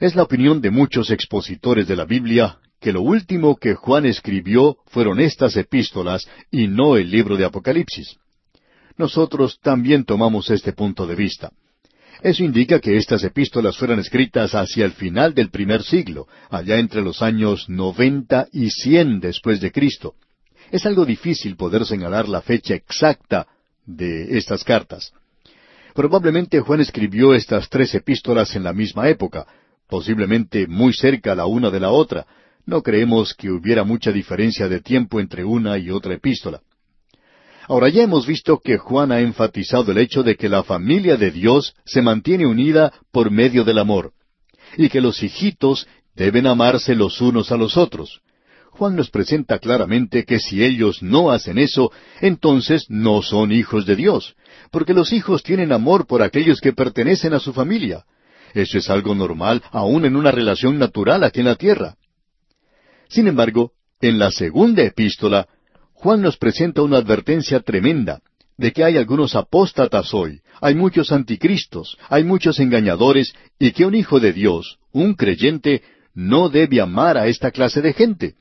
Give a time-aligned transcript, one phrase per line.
[0.00, 4.78] Es la opinión de muchos expositores de la Biblia que lo último que Juan escribió
[4.86, 8.16] fueron estas epístolas y no el libro de Apocalipsis.
[8.96, 11.52] Nosotros también tomamos este punto de vista.
[12.22, 17.02] Eso indica que estas epístolas fueran escritas hacia el final del primer siglo, allá entre
[17.02, 20.14] los años noventa y cien después de Cristo.
[20.70, 23.46] Es algo difícil poder señalar la fecha exacta
[23.84, 25.12] de estas cartas.
[25.94, 29.46] Probablemente Juan escribió estas tres epístolas en la misma época,
[29.90, 32.26] posiblemente muy cerca la una de la otra.
[32.64, 36.60] No creemos que hubiera mucha diferencia de tiempo entre una y otra epístola.
[37.68, 41.30] Ahora ya hemos visto que Juan ha enfatizado el hecho de que la familia de
[41.30, 44.12] Dios se mantiene unida por medio del amor,
[44.76, 48.22] y que los hijitos deben amarse los unos a los otros.
[48.70, 53.94] Juan nos presenta claramente que si ellos no hacen eso, entonces no son hijos de
[53.94, 54.34] Dios,
[54.70, 58.04] porque los hijos tienen amor por aquellos que pertenecen a su familia.
[58.54, 61.96] Eso es algo normal aún en una relación natural aquí en la tierra.
[63.08, 65.48] Sin embargo, en la segunda epístola,
[65.94, 68.22] Juan nos presenta una advertencia tremenda
[68.56, 73.94] de que hay algunos apóstatas hoy, hay muchos anticristos, hay muchos engañadores, y que un
[73.94, 75.82] hijo de Dios, un creyente,
[76.14, 78.34] no debe amar a esta clase de gente.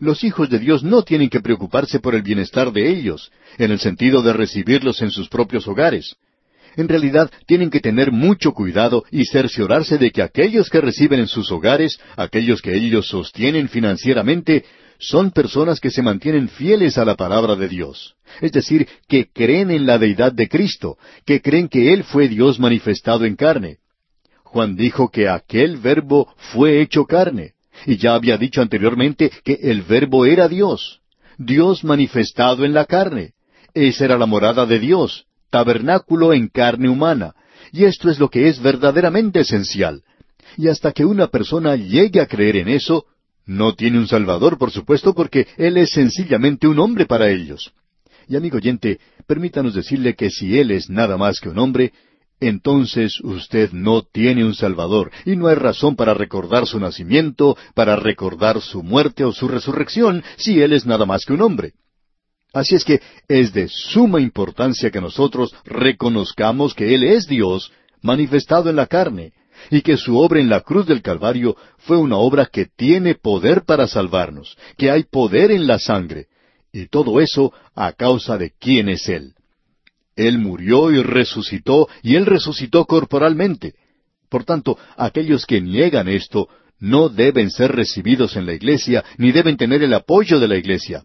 [0.00, 3.78] Los hijos de Dios no tienen que preocuparse por el bienestar de ellos, en el
[3.78, 6.16] sentido de recibirlos en sus propios hogares.
[6.76, 11.26] En realidad tienen que tener mucho cuidado y cerciorarse de que aquellos que reciben en
[11.26, 14.64] sus hogares, aquellos que ellos sostienen financieramente,
[14.98, 18.14] son personas que se mantienen fieles a la palabra de Dios.
[18.40, 22.58] Es decir, que creen en la deidad de Cristo, que creen que Él fue Dios
[22.58, 23.78] manifestado en carne.
[24.44, 27.54] Juan dijo que aquel verbo fue hecho carne.
[27.86, 31.00] Y ya había dicho anteriormente que el verbo era Dios,
[31.36, 33.32] Dios manifestado en la carne.
[33.74, 37.34] Esa era la morada de Dios, tabernáculo en carne humana.
[37.72, 40.02] Y esto es lo que es verdaderamente esencial.
[40.56, 43.04] Y hasta que una persona llegue a creer en eso,
[43.46, 47.72] no tiene un Salvador, por supuesto, porque Él es sencillamente un hombre para ellos.
[48.28, 51.92] Y amigo oyente, permítanos decirle que si Él es nada más que un hombre,
[52.40, 57.96] entonces usted no tiene un Salvador, y no hay razón para recordar su nacimiento, para
[57.96, 61.74] recordar su muerte o su resurrección, si Él es nada más que un hombre.
[62.52, 68.68] Así es que es de suma importancia que nosotros reconozcamos que Él es Dios, manifestado
[68.68, 69.32] en la carne,
[69.70, 73.62] y que su obra en la cruz del Calvario fue una obra que tiene poder
[73.64, 76.26] para salvarnos, que hay poder en la sangre,
[76.72, 79.34] y todo eso a causa de quién es Él.
[80.14, 83.74] Él murió y resucitó, y Él resucitó corporalmente.
[84.28, 86.48] Por tanto, aquellos que niegan esto
[86.78, 91.04] no deben ser recibidos en la iglesia, ni deben tener el apoyo de la iglesia.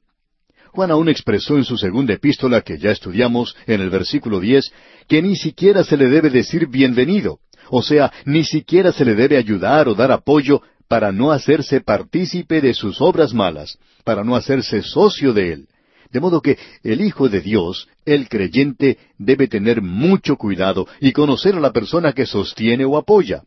[0.72, 4.72] Juan aún expresó en su segunda epístola que ya estudiamos en el versículo diez
[5.08, 7.40] que ni siquiera se le debe decir bienvenido,
[7.70, 12.62] o sea, ni siquiera se le debe ayudar o dar apoyo para no hacerse partícipe
[12.62, 15.68] de sus obras malas, para no hacerse socio de él.
[16.12, 21.56] De modo que el Hijo de Dios, el creyente, debe tener mucho cuidado y conocer
[21.56, 23.44] a la persona que sostiene o apoya.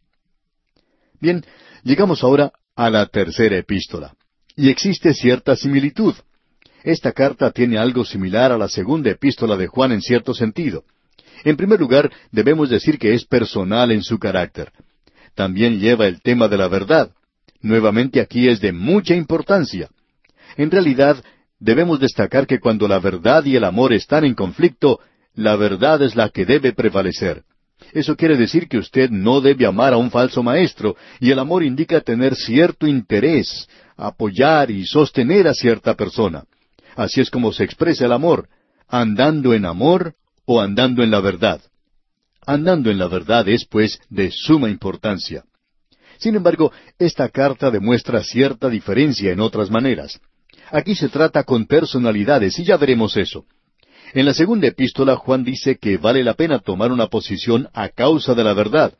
[1.20, 1.42] Bien,
[1.82, 4.14] llegamos ahora a la tercera epístola.
[4.56, 6.14] Y existe cierta similitud.
[6.82, 10.84] Esta carta tiene algo similar a la segunda epístola de Juan en cierto sentido.
[11.44, 14.72] En primer lugar, debemos decir que es personal en su carácter.
[15.34, 17.12] También lleva el tema de la verdad.
[17.60, 19.88] Nuevamente aquí es de mucha importancia.
[20.56, 21.22] En realidad,
[21.58, 25.00] debemos destacar que cuando la verdad y el amor están en conflicto,
[25.34, 27.42] la verdad es la que debe prevalecer.
[27.92, 31.62] Eso quiere decir que usted no debe amar a un falso maestro, y el amor
[31.62, 36.44] indica tener cierto interés, apoyar y sostener a cierta persona.
[37.00, 38.50] Así es como se expresa el amor,
[38.86, 41.62] andando en amor o andando en la verdad.
[42.44, 45.44] Andando en la verdad es, pues, de suma importancia.
[46.18, 50.20] Sin embargo, esta carta demuestra cierta diferencia en otras maneras.
[50.70, 53.46] Aquí se trata con personalidades y ya veremos eso.
[54.12, 58.34] En la segunda epístola Juan dice que vale la pena tomar una posición a causa
[58.34, 58.92] de la verdad.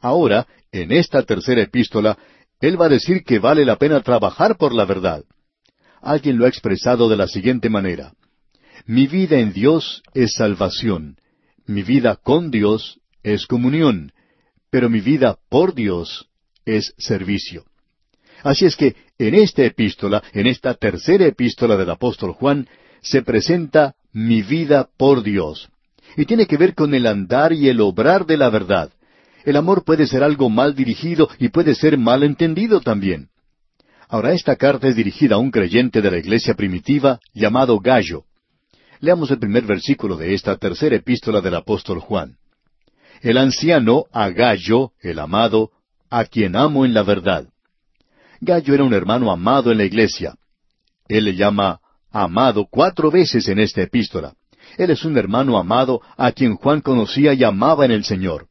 [0.00, 2.16] Ahora, en esta tercera epístola,
[2.62, 5.22] él va a decir que vale la pena trabajar por la verdad.
[6.06, 8.12] Alguien lo ha expresado de la siguiente manera.
[8.86, 11.16] Mi vida en Dios es salvación.
[11.66, 14.12] Mi vida con Dios es comunión.
[14.70, 16.28] Pero mi vida por Dios
[16.64, 17.64] es servicio.
[18.44, 22.68] Así es que en esta epístola, en esta tercera epístola del apóstol Juan,
[23.00, 25.68] se presenta mi vida por Dios.
[26.16, 28.92] Y tiene que ver con el andar y el obrar de la verdad.
[29.44, 33.28] El amor puede ser algo mal dirigido y puede ser mal entendido también.
[34.08, 38.24] Ahora, esta carta es dirigida a un creyente de la iglesia primitiva llamado Gallo.
[39.00, 42.36] Leamos el primer versículo de esta tercera epístola del apóstol Juan.
[43.20, 45.70] El anciano a Gallo, el amado,
[46.08, 47.48] a quien amo en la verdad.
[48.40, 50.36] Gallo era un hermano amado en la iglesia.
[51.08, 51.80] Él le llama
[52.12, 54.34] amado cuatro veces en esta epístola.
[54.78, 58.46] Él es un hermano amado a quien Juan conocía y amaba en el Señor.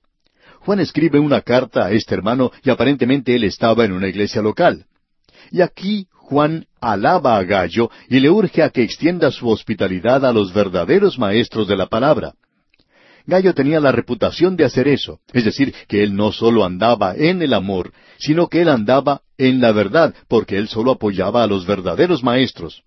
[0.59, 4.85] Juan escribe una carta a este hermano y aparentemente él estaba en una iglesia local.
[5.51, 10.33] Y aquí Juan alaba a Gallo y le urge a que extienda su hospitalidad a
[10.33, 12.33] los verdaderos maestros de la palabra.
[13.27, 17.41] Gallo tenía la reputación de hacer eso, es decir, que él no solo andaba en
[17.41, 21.65] el amor, sino que él andaba en la verdad, porque él solo apoyaba a los
[21.65, 22.83] verdaderos maestros.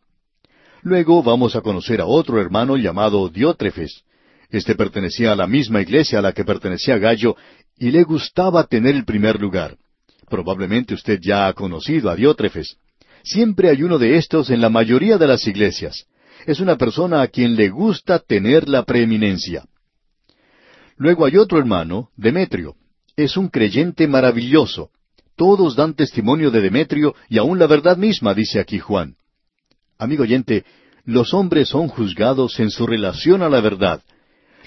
[0.82, 4.04] Luego vamos a conocer a otro hermano llamado Diótrefes.
[4.50, 7.36] Este pertenecía a la misma iglesia a la que pertenecía Gallo
[7.76, 9.76] y le gustaba tener el primer lugar.
[10.28, 12.76] Probablemente usted ya ha conocido a Diótrefes.
[13.22, 16.06] Siempre hay uno de estos en la mayoría de las iglesias.
[16.46, 19.64] Es una persona a quien le gusta tener la preeminencia.
[20.96, 22.74] Luego hay otro hermano, Demetrio.
[23.16, 24.90] Es un creyente maravilloso.
[25.36, 29.14] Todos dan testimonio de Demetrio y aún la verdad misma, dice aquí Juan.
[29.98, 30.64] Amigo oyente,
[31.04, 34.02] los hombres son juzgados en su relación a la verdad.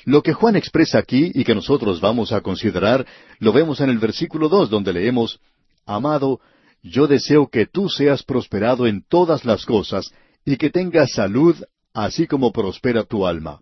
[0.05, 3.05] Lo que Juan expresa aquí y que nosotros vamos a considerar,
[3.39, 5.39] lo vemos en el versículo dos, donde leemos,
[5.86, 6.39] Amado,
[6.83, 10.12] yo deseo que tú seas prosperado en todas las cosas
[10.45, 11.56] y que tengas salud,
[11.94, 13.62] así como prospera tu alma.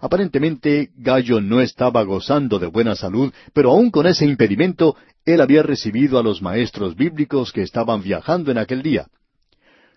[0.00, 5.62] Aparentemente Gallo no estaba gozando de buena salud, pero aun con ese impedimento, él había
[5.62, 9.06] recibido a los maestros bíblicos que estaban viajando en aquel día.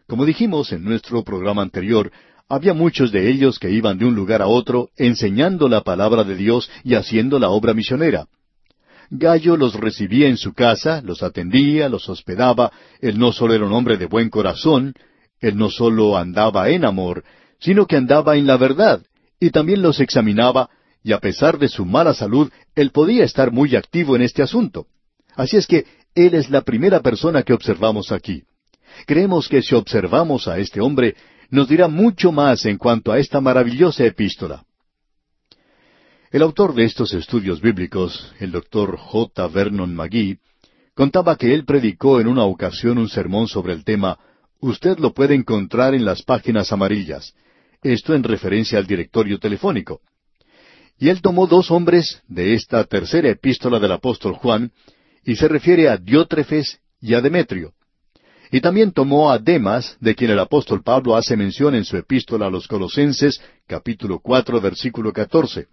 [0.08, 2.12] Como dijimos en nuestro programa anterior,
[2.48, 6.36] había muchos de ellos que iban de un lugar a otro enseñando la palabra de
[6.36, 8.28] Dios y haciendo la obra misionera.
[9.10, 12.72] Gallo los recibía en su casa, los atendía, los hospedaba,
[13.02, 14.94] él no solo era un hombre de buen corazón,
[15.40, 17.24] él no solo andaba en amor,
[17.60, 19.02] sino que andaba en la verdad,
[19.40, 20.70] y también los examinaba,
[21.04, 24.88] y a pesar de su mala salud, él podía estar muy activo en este asunto.
[25.36, 25.86] Así es que
[26.16, 28.44] él es la primera persona que observamos aquí.
[29.06, 31.16] Creemos que si observamos a este hombre,
[31.50, 34.64] nos dirá mucho más en cuanto a esta maravillosa epístola.
[36.36, 39.48] El autor de estos estudios bíblicos, el doctor J.
[39.48, 40.40] Vernon McGee,
[40.94, 44.20] contaba que él predicó en una ocasión un sermón sobre el tema
[44.60, 47.34] Usted lo puede encontrar en las páginas amarillas,
[47.82, 50.02] esto en referencia al directorio telefónico.
[51.00, 54.74] Y él tomó dos hombres de esta tercera epístola del apóstol Juan,
[55.24, 57.76] y se refiere a Diótrefes y a Demetrio.
[58.52, 62.48] Y también tomó a Demas, de quien el apóstol Pablo hace mención en su epístola
[62.48, 65.70] a los Colosenses, capítulo cuatro, versículo catorce.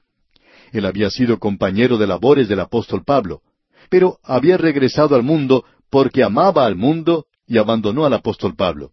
[0.73, 3.43] Él había sido compañero de labores del apóstol Pablo,
[3.91, 8.93] pero había regresado al mundo porque amaba al mundo y abandonó al apóstol Pablo.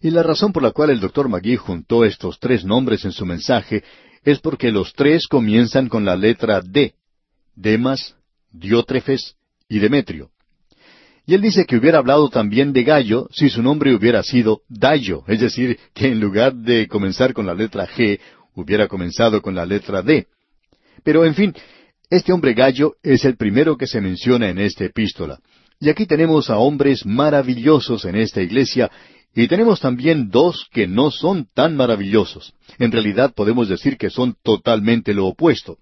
[0.00, 3.26] Y la razón por la cual el doctor Magui juntó estos tres nombres en su
[3.26, 3.82] mensaje
[4.24, 6.94] es porque los tres comienzan con la letra D.
[7.54, 8.14] Demas,
[8.52, 9.34] Diótrefes
[9.68, 10.30] y Demetrio.
[11.26, 15.22] Y él dice que hubiera hablado también de Gallo si su nombre hubiera sido Dayo,
[15.28, 18.18] es decir, que en lugar de comenzar con la letra G,
[18.54, 20.26] hubiera comenzado con la letra D.
[21.04, 21.54] Pero, en fin,
[22.10, 25.38] este hombre Gallo es el primero que se menciona en esta epístola.
[25.80, 28.90] Y aquí tenemos a hombres maravillosos en esta iglesia
[29.34, 32.52] y tenemos también dos que no son tan maravillosos.
[32.78, 35.78] En realidad podemos decir que son totalmente lo opuesto.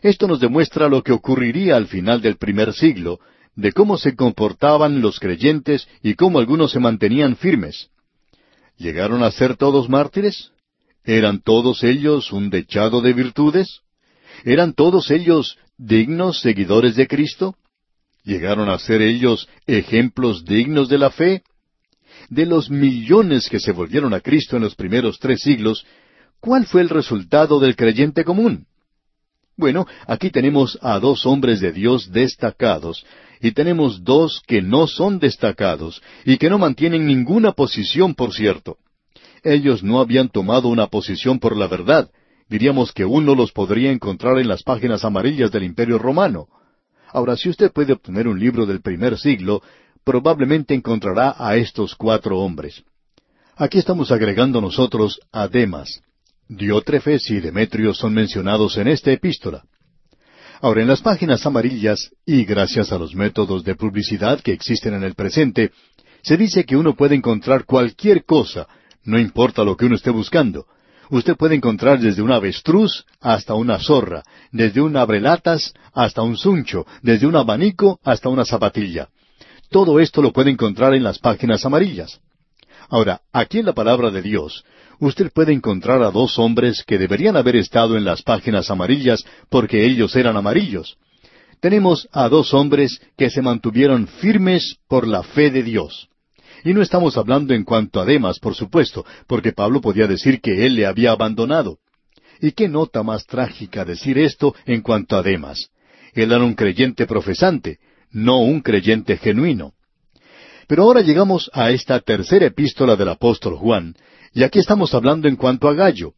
[0.00, 3.18] Esto nos demuestra lo que ocurriría al final del primer siglo,
[3.56, 7.88] de cómo se comportaban los creyentes y cómo algunos se mantenían firmes.
[8.78, 10.52] ¿Llegaron a ser todos mártires?
[11.04, 13.80] ¿Eran todos ellos un dechado de virtudes?
[14.44, 17.56] ¿Eran todos ellos dignos seguidores de Cristo?
[18.24, 21.42] ¿Llegaron a ser ellos ejemplos dignos de la fe?
[22.28, 25.84] de los millones que se volvieron a Cristo en los primeros tres siglos,
[26.40, 28.66] ¿cuál fue el resultado del creyente común?
[29.56, 33.04] Bueno, aquí tenemos a dos hombres de Dios destacados,
[33.40, 38.76] y tenemos dos que no son destacados, y que no mantienen ninguna posición, por cierto.
[39.42, 42.10] Ellos no habían tomado una posición por la verdad.
[42.48, 46.48] Diríamos que uno los podría encontrar en las páginas amarillas del Imperio Romano.
[47.08, 49.62] Ahora, si usted puede obtener un libro del primer siglo,
[50.04, 52.84] probablemente encontrará a estos cuatro hombres.
[53.56, 56.02] Aquí estamos agregando nosotros a Demas.
[56.48, 59.64] Diótrefes y Demetrio son mencionados en esta epístola.
[60.60, 65.02] Ahora, en las páginas amarillas, y gracias a los métodos de publicidad que existen en
[65.02, 65.72] el presente,
[66.22, 68.68] se dice que uno puede encontrar cualquier cosa,
[69.04, 70.66] no importa lo que uno esté buscando.
[71.10, 76.86] Usted puede encontrar desde un avestruz hasta una zorra, desde un abrelatas hasta un suncho,
[77.02, 79.08] desde un abanico hasta una zapatilla.
[79.70, 82.20] Todo esto lo puede encontrar en las páginas amarillas.
[82.88, 84.64] Ahora, aquí en la palabra de Dios,
[85.00, 89.84] usted puede encontrar a dos hombres que deberían haber estado en las páginas amarillas porque
[89.84, 90.96] ellos eran amarillos.
[91.60, 96.08] tenemos a dos hombres que se mantuvieron firmes por la fe de Dios.
[96.66, 100.66] Y no estamos hablando en cuanto a Demas, por supuesto, porque Pablo podía decir que
[100.66, 101.78] él le había abandonado.
[102.40, 105.70] ¿Y qué nota más trágica decir esto en cuanto a Demas?
[106.12, 107.78] Él era un creyente profesante,
[108.10, 109.74] no un creyente genuino.
[110.66, 113.94] Pero ahora llegamos a esta tercera epístola del apóstol Juan,
[114.34, 116.14] y aquí estamos hablando en cuanto a Gallo.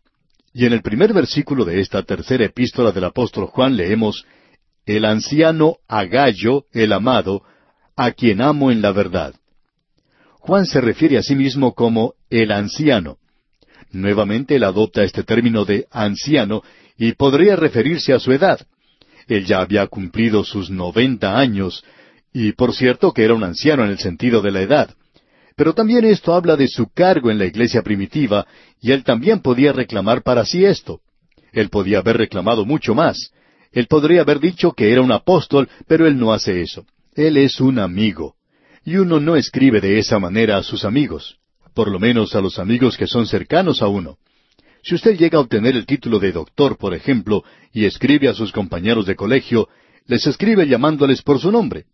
[0.54, 4.24] Y en el primer versículo de esta tercera epístola del apóstol Juan leemos,
[4.86, 7.42] El anciano a Gallo, el amado,
[7.96, 9.34] a quien amo en la verdad.
[10.48, 13.18] Juan se refiere a sí mismo como el anciano.
[13.92, 16.62] Nuevamente él adopta este término de anciano
[16.96, 18.58] y podría referirse a su edad.
[19.26, 21.84] Él ya había cumplido sus noventa años,
[22.32, 24.94] y por cierto que era un anciano en el sentido de la edad.
[25.54, 28.46] Pero también esto habla de su cargo en la iglesia primitiva,
[28.80, 31.02] y él también podía reclamar para sí esto.
[31.52, 33.32] Él podía haber reclamado mucho más.
[33.70, 36.86] Él podría haber dicho que era un apóstol, pero él no hace eso.
[37.14, 38.37] Él es un amigo.
[38.84, 41.38] Y uno no escribe de esa manera a sus amigos,
[41.74, 44.18] por lo menos a los amigos que son cercanos a uno.
[44.82, 48.52] Si usted llega a obtener el título de doctor, por ejemplo, y escribe a sus
[48.52, 49.68] compañeros de colegio,
[50.06, 51.84] les escribe llamándoles por su nombre.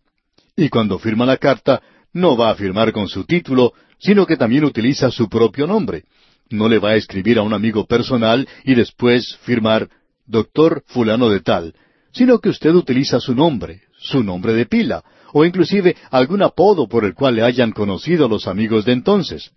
[0.57, 4.65] Y cuando firma la carta, no va a firmar con su título, sino que también
[4.65, 6.05] utiliza su propio nombre.
[6.51, 9.89] No le va a escribir a un amigo personal y después firmar
[10.27, 11.75] doctor fulano de tal,
[12.13, 15.03] sino que usted utiliza su nombre, su nombre de pila,
[15.37, 19.51] o inclusive algún apodo por el cual le hayan conocido los amigos de entonces.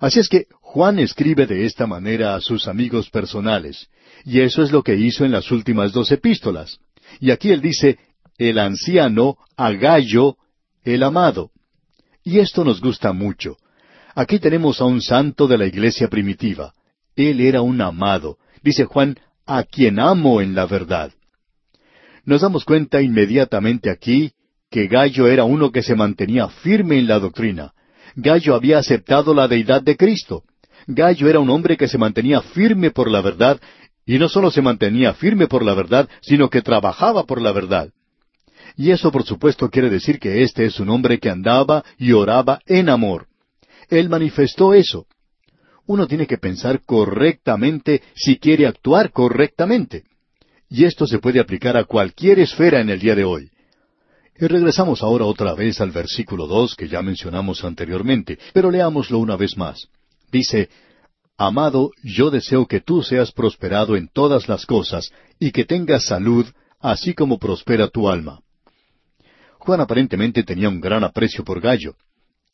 [0.00, 3.88] Así es que Juan escribe de esta manera a sus amigos personales,
[4.26, 6.78] y eso es lo que hizo en las últimas dos epístolas.
[7.20, 7.98] Y aquí él dice,
[8.36, 10.36] el anciano a Gallo,
[10.84, 11.52] el amado.
[12.22, 13.56] Y esto nos gusta mucho.
[14.14, 16.74] Aquí tenemos a un santo de la iglesia primitiva.
[17.16, 18.36] Él era un amado.
[18.62, 21.12] Dice Juan, a quien amo en la verdad.
[22.26, 24.32] Nos damos cuenta inmediatamente aquí
[24.72, 27.74] que Gallo era uno que se mantenía firme en la doctrina.
[28.16, 30.44] Gallo había aceptado la deidad de Cristo.
[30.86, 33.60] Gallo era un hombre que se mantenía firme por la verdad,
[34.06, 37.90] y no solo se mantenía firme por la verdad, sino que trabajaba por la verdad.
[38.74, 42.60] Y eso por supuesto quiere decir que este es un hombre que andaba y oraba
[42.66, 43.26] en amor.
[43.90, 45.06] Él manifestó eso.
[45.86, 50.04] Uno tiene que pensar correctamente si quiere actuar correctamente.
[50.70, 53.50] Y esto se puede aplicar a cualquier esfera en el día de hoy.
[54.42, 59.36] Y regresamos ahora otra vez al versículo dos que ya mencionamos anteriormente, pero leámoslo una
[59.36, 59.86] vez más.
[60.32, 60.68] Dice,
[61.38, 66.44] Amado, yo deseo que tú seas prosperado en todas las cosas y que tengas salud,
[66.80, 68.40] así como prospera tu alma.
[69.60, 71.94] Juan aparentemente tenía un gran aprecio por Gallo.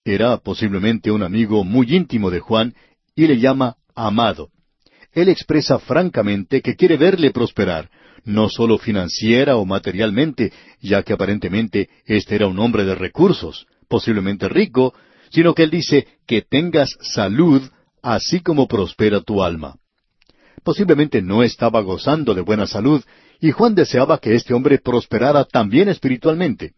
[0.04, 2.74] Era posiblemente un amigo muy íntimo de Juan
[3.16, 4.50] y le llama amado.
[5.12, 7.88] Él expresa francamente que quiere verle prosperar,
[8.28, 14.48] no solo financiera o materialmente, ya que aparentemente este era un hombre de recursos, posiblemente
[14.48, 14.94] rico,
[15.30, 17.62] sino que él dice que tengas salud,
[18.02, 19.76] así como prospera tu alma.
[20.62, 23.02] Posiblemente no estaba gozando de buena salud,
[23.40, 26.74] y Juan deseaba que este hombre prosperara también espiritualmente.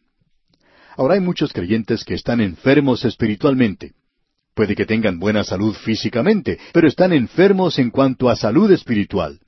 [0.96, 3.92] Ahora hay muchos creyentes que están enfermos espiritualmente.
[4.54, 9.40] Puede que tengan buena salud físicamente, pero están enfermos en cuanto a salud espiritual.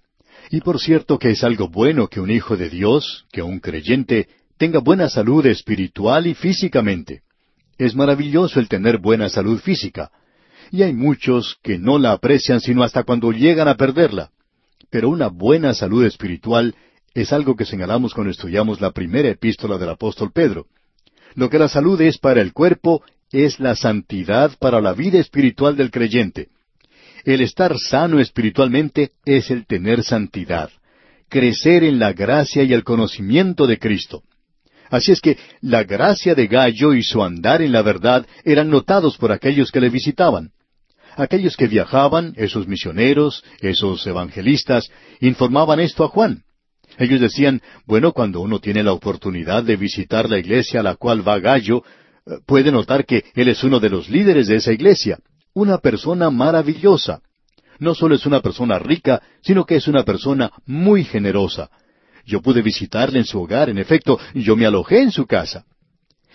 [0.52, 4.28] Y por cierto que es algo bueno que un hijo de Dios, que un creyente,
[4.58, 7.22] tenga buena salud espiritual y físicamente.
[7.78, 10.10] Es maravilloso el tener buena salud física.
[10.70, 14.30] Y hay muchos que no la aprecian sino hasta cuando llegan a perderla.
[14.90, 16.74] Pero una buena salud espiritual
[17.14, 20.66] es algo que señalamos cuando estudiamos la primera epístola del apóstol Pedro.
[21.34, 25.78] Lo que la salud es para el cuerpo es la santidad para la vida espiritual
[25.78, 26.50] del creyente.
[27.24, 30.70] El estar sano espiritualmente es el tener santidad,
[31.28, 34.22] crecer en la gracia y el conocimiento de Cristo.
[34.90, 39.16] Así es que la gracia de Gallo y su andar en la verdad eran notados
[39.16, 40.50] por aquellos que le visitaban.
[41.16, 46.42] Aquellos que viajaban, esos misioneros, esos evangelistas, informaban esto a Juan.
[46.98, 51.26] Ellos decían, bueno, cuando uno tiene la oportunidad de visitar la iglesia a la cual
[51.26, 51.84] va Gallo,
[52.26, 55.18] eh, puede notar que él es uno de los líderes de esa iglesia
[55.54, 57.20] una persona maravillosa.
[57.78, 61.70] No solo es una persona rica, sino que es una persona muy generosa.
[62.24, 65.64] Yo pude visitarle en su hogar, en efecto, yo me alojé en su casa.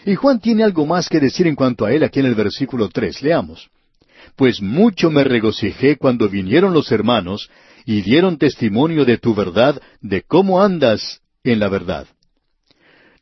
[0.05, 2.89] Y Juan tiene algo más que decir en cuanto a él aquí en el versículo
[2.89, 3.21] tres.
[3.21, 3.69] Leamos.
[4.35, 7.49] Pues mucho me regocijé cuando vinieron los hermanos
[7.85, 12.07] y dieron testimonio de tu verdad, de cómo andas en la verdad.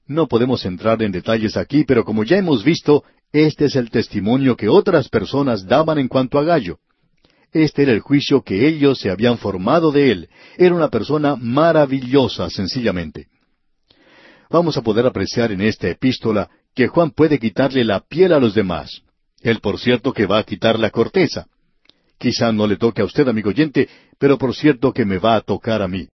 [0.08, 3.04] No podemos entrar en detalles aquí, pero como ya hemos visto,
[3.44, 6.80] este es el testimonio que otras personas daban en cuanto a Gallo.
[7.52, 10.30] Este era el juicio que ellos se habían formado de él.
[10.58, 13.28] Era una persona maravillosa, sencillamente.
[14.50, 18.54] vamos a poder apreciar en esta epístola que Juan puede quitarle la piel a los
[18.54, 19.02] demás.
[19.42, 21.48] Él, por cierto, que va a quitar la corteza.
[22.18, 25.42] Quizá no le toque a usted, amigo oyente, pero por cierto que me va a
[25.42, 26.08] tocar a mí.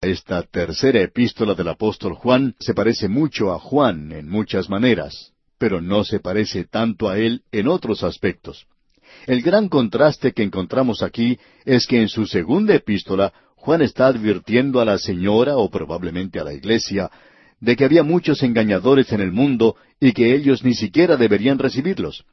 [0.00, 5.80] Esta tercera epístola del apóstol Juan se parece mucho a Juan en muchas maneras, pero
[5.80, 8.68] no se parece tanto a él en otros aspectos.
[9.26, 14.80] El gran contraste que encontramos aquí es que en su segunda epístola Juan está advirtiendo
[14.80, 17.10] a la señora, o probablemente a la iglesia,
[17.58, 22.24] de que había muchos engañadores en el mundo y que ellos ni siquiera deberían recibirlos.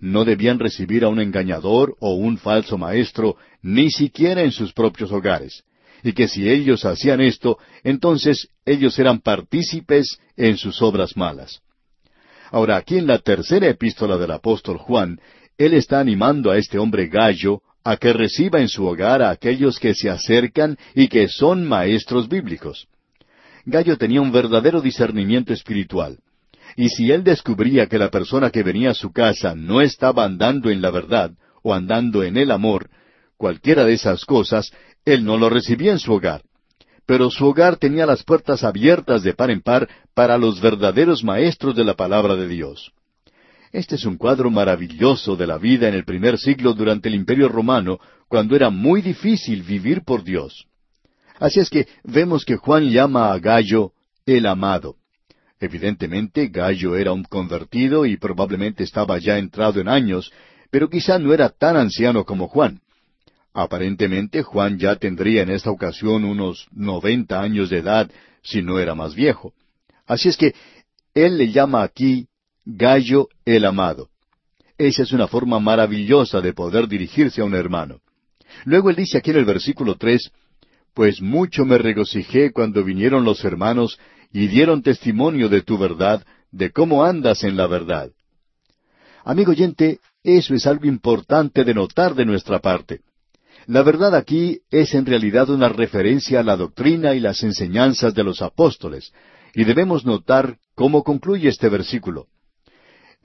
[0.00, 5.12] No debían recibir a un engañador o un falso maestro, ni siquiera en sus propios
[5.12, 5.62] hogares.
[6.04, 11.62] Y que si ellos hacían esto, entonces ellos eran partícipes en sus obras malas.
[12.50, 15.18] Ahora, aquí en la tercera epístola del apóstol Juan,
[15.56, 19.78] él está animando a este hombre gallo a que reciba en su hogar a aquellos
[19.78, 22.86] que se acercan y que son maestros bíblicos.
[23.64, 26.18] Gallo tenía un verdadero discernimiento espiritual.
[26.76, 30.70] Y si él descubría que la persona que venía a su casa no estaba andando
[30.70, 31.32] en la verdad
[31.62, 32.90] o andando en el amor,
[33.36, 34.70] cualquiera de esas cosas,
[35.04, 36.42] él no lo recibía en su hogar.
[37.06, 41.76] Pero su hogar tenía las puertas abiertas de par en par para los verdaderos maestros
[41.76, 42.92] de la palabra de Dios.
[43.72, 47.48] Este es un cuadro maravilloso de la vida en el primer siglo durante el Imperio
[47.48, 47.98] romano,
[48.28, 50.66] cuando era muy difícil vivir por Dios.
[51.40, 53.92] Así es que vemos que Juan llama a Gallo
[54.24, 54.96] el amado.
[55.58, 60.30] Evidentemente, Gallo era un convertido y probablemente estaba ya entrado en años,
[60.70, 62.80] pero quizá no era tan anciano como Juan.
[63.54, 68.10] Aparentemente, Juan ya tendría en esta ocasión unos noventa años de edad,
[68.42, 69.54] si no era más viejo.
[70.06, 70.54] Así es que
[71.14, 72.26] él le llama aquí
[72.64, 74.08] Gallo el amado.
[74.76, 78.00] Esa es una forma maravillosa de poder dirigirse a un hermano.
[78.64, 80.32] Luego él dice aquí en el versículo tres,
[80.92, 84.00] pues mucho me regocijé cuando vinieron los hermanos
[84.32, 88.10] y dieron testimonio de tu verdad, de cómo andas en la verdad.
[89.24, 93.00] Amigo oyente, eso es algo importante de notar de nuestra parte.
[93.66, 98.24] La verdad aquí es en realidad una referencia a la doctrina y las enseñanzas de
[98.24, 99.12] los apóstoles,
[99.54, 102.26] y debemos notar cómo concluye este versículo.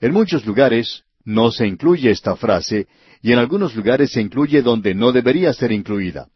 [0.00, 2.86] En muchos lugares no se incluye esta frase,
[3.22, 6.28] y en algunos lugares se incluye donde no debería ser incluida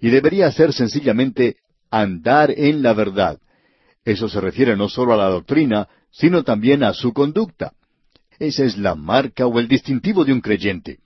[0.00, 1.56] y debería ser sencillamente
[1.90, 3.38] andar en la verdad.
[4.04, 7.72] Eso se refiere no solo a la doctrina, sino también a su conducta.
[8.38, 10.98] Esa es la marca o el distintivo de un creyente.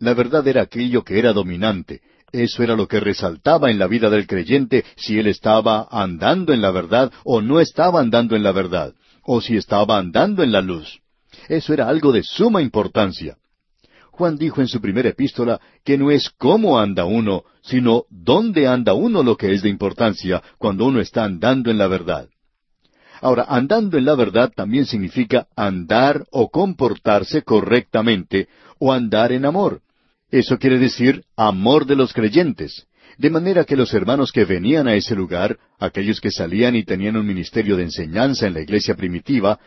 [0.00, 2.00] La verdad era aquello que era dominante.
[2.32, 6.62] Eso era lo que resaltaba en la vida del creyente si él estaba andando en
[6.62, 10.62] la verdad o no estaba andando en la verdad, o si estaba andando en la
[10.62, 11.00] luz.
[11.48, 13.36] Eso era algo de suma importancia.
[14.10, 18.94] Juan dijo en su primera epístola que no es cómo anda uno, sino dónde anda
[18.94, 22.28] uno lo que es de importancia cuando uno está andando en la verdad.
[23.20, 29.82] Ahora, andando en la verdad también significa andar o comportarse correctamente o andar en amor.
[30.30, 32.86] Eso quiere decir amor de los creyentes.
[33.18, 37.16] De manera que los hermanos que venían a ese lugar, aquellos que salían y tenían
[37.16, 39.58] un ministerio de enseñanza en la iglesia primitiva,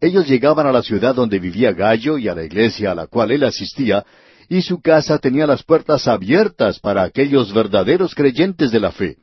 [0.00, 3.30] ellos llegaban a la ciudad donde vivía Gallo y a la iglesia a la cual
[3.30, 4.04] él asistía,
[4.48, 9.16] y su casa tenía las puertas abiertas para aquellos verdaderos creyentes de la fe.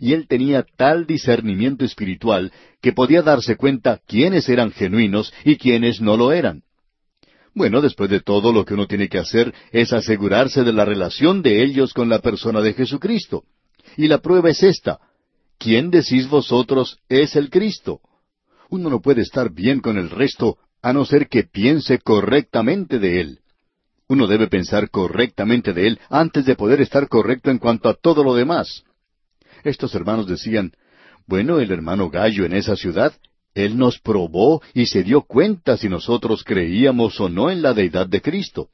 [0.00, 6.00] Y él tenía tal discernimiento espiritual que podía darse cuenta quiénes eran genuinos y quiénes
[6.00, 6.62] no lo eran.
[7.58, 11.42] Bueno, después de todo, lo que uno tiene que hacer es asegurarse de la relación
[11.42, 13.42] de ellos con la persona de Jesucristo.
[13.96, 15.00] Y la prueba es esta.
[15.58, 18.00] ¿Quién decís vosotros es el Cristo?
[18.70, 23.20] Uno no puede estar bien con el resto a no ser que piense correctamente de
[23.20, 23.40] él.
[24.06, 28.22] Uno debe pensar correctamente de él antes de poder estar correcto en cuanto a todo
[28.22, 28.84] lo demás.
[29.64, 30.74] Estos hermanos decían,
[31.26, 33.14] bueno, el hermano Gallo en esa ciudad,
[33.54, 38.06] él nos probó y se dio cuenta si nosotros creíamos o no en la deidad
[38.06, 38.68] de Cristo.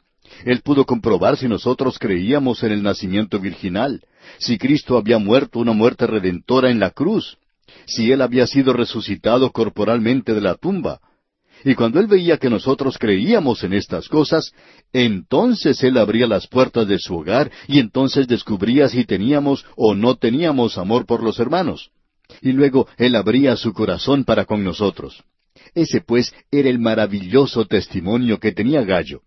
[0.45, 4.03] Él pudo comprobar si nosotros creíamos en el nacimiento virginal,
[4.39, 7.39] si Cristo había muerto una muerte redentora en la cruz,
[7.87, 11.01] si Él había sido resucitado corporalmente de la tumba.
[11.65, 14.53] Y cuando Él veía que nosotros creíamos en estas cosas,
[14.93, 20.17] entonces Él abría las puertas de su hogar y entonces descubría si teníamos o no
[20.17, 21.91] teníamos amor por los hermanos.
[22.41, 25.25] Y luego Él abría su corazón para con nosotros.
[25.75, 29.23] Ese pues era el maravilloso testimonio que tenía Gallo.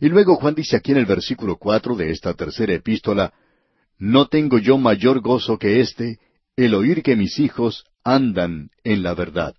[0.00, 3.32] Y luego Juan dice aquí en el versículo cuatro de esta tercera epístola,
[3.98, 6.18] No tengo yo mayor gozo que éste,
[6.56, 9.54] el oír que mis hijos andan en la verdad.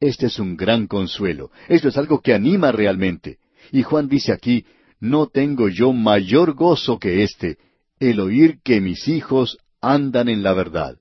[0.00, 1.50] Este es un gran consuelo.
[1.68, 3.38] Esto es algo que anima realmente.
[3.70, 4.64] Y Juan dice aquí,
[5.00, 7.58] no tengo yo mayor gozo que este,
[8.00, 10.96] el oír que mis hijos andan en la verdad.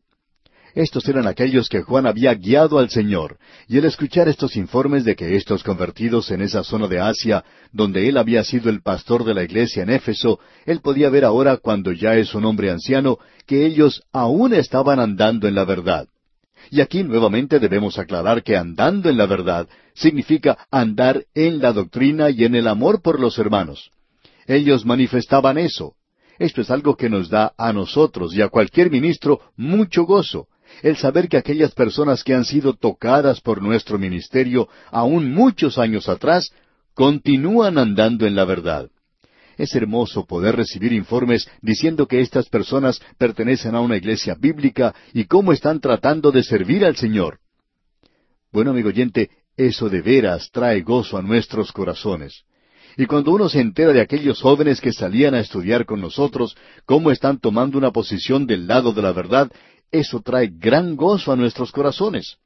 [0.76, 5.16] Estos eran aquellos que Juan había guiado al Señor, y al escuchar estos informes de
[5.16, 9.36] que estos convertidos en esa zona de Asia, donde él había sido el pastor de
[9.36, 13.66] la iglesia en Éfeso, él podía ver ahora, cuando ya es un hombre anciano, que
[13.68, 16.08] ellos aún estaban andando en la verdad.
[16.72, 22.32] Y aquí nuevamente debemos aclarar que andando en la verdad significa andar en la doctrina
[22.32, 23.92] y en el amor por los hermanos.
[24.48, 25.94] Ellos manifestaban eso.
[26.40, 30.48] Esto es algo que nos da a nosotros y a cualquier ministro mucho gozo,
[30.82, 36.10] el saber que aquellas personas que han sido tocadas por nuestro ministerio aún muchos años
[36.10, 36.52] atrás,
[36.94, 38.90] continúan andando en la verdad.
[39.58, 45.26] Es hermoso poder recibir informes diciendo que estas personas pertenecen a una iglesia bíblica y
[45.26, 47.40] cómo están tratando de servir al Señor.
[48.52, 52.44] Bueno, amigo oyente, eso de veras trae gozo a nuestros corazones.
[52.96, 56.56] Y cuando uno se entera de aquellos jóvenes que salían a estudiar con nosotros,
[56.86, 59.52] cómo están tomando una posición del lado de la verdad,
[59.94, 62.38] eso trae gran gozo a nuestros corazones.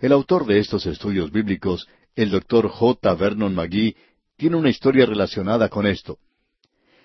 [0.00, 3.14] El autor de estos estudios bíblicos, el doctor J.
[3.14, 3.96] Vernon McGee,
[4.36, 6.18] tiene una historia relacionada con esto.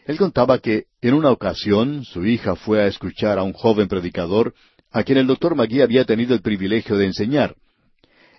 [0.06, 4.54] Él contaba que en una ocasión su hija fue a escuchar a un joven predicador
[4.92, 7.56] a quien el doctor McGee había tenido el privilegio de enseñar.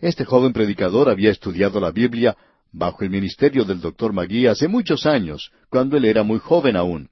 [0.01, 2.37] Este joven predicador había estudiado la Biblia
[2.71, 7.09] bajo el ministerio del doctor McGee hace muchos años, cuando él era muy joven aún.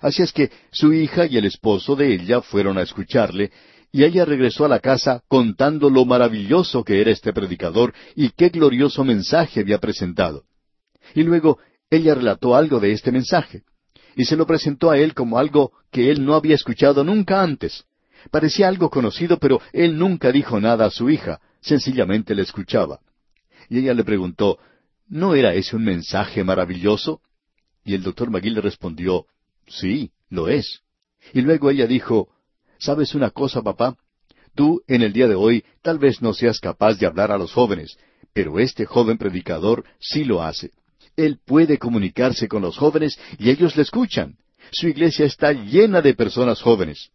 [0.00, 3.52] Así es que su hija y el esposo de ella fueron a escucharle,
[3.92, 8.48] y ella regresó a la casa contando lo maravilloso que era este predicador y qué
[8.48, 10.44] glorioso mensaje había presentado.
[11.14, 11.58] Y luego
[11.90, 13.62] ella relató algo de este mensaje,
[14.16, 17.84] y se lo presentó a él como algo que él no había escuchado nunca antes.
[18.30, 23.00] Parecía algo conocido, pero él nunca dijo nada a su hija, sencillamente le escuchaba.
[23.68, 24.58] Y ella le preguntó,
[25.08, 27.20] ¿No era ese un mensaje maravilloso?
[27.84, 29.26] Y el doctor McGill le respondió,
[29.70, 30.82] Sí, lo es.
[31.32, 32.28] Y luego ella dijo,
[32.78, 33.96] ¿Sabes una cosa, papá?
[34.54, 37.52] Tú, en el día de hoy, tal vez no seas capaz de hablar a los
[37.52, 37.96] jóvenes,
[38.32, 40.72] pero este joven predicador sí lo hace.
[41.16, 44.36] Él puede comunicarse con los jóvenes y ellos le escuchan.
[44.72, 47.10] Su iglesia está llena de personas jóvenes.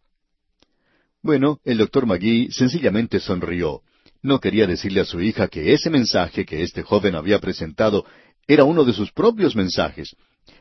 [1.22, 3.82] Bueno, el doctor Magui sencillamente sonrió.
[4.22, 8.04] No quería decirle a su hija que ese mensaje que este joven había presentado
[8.46, 10.14] era uno de sus propios mensajes,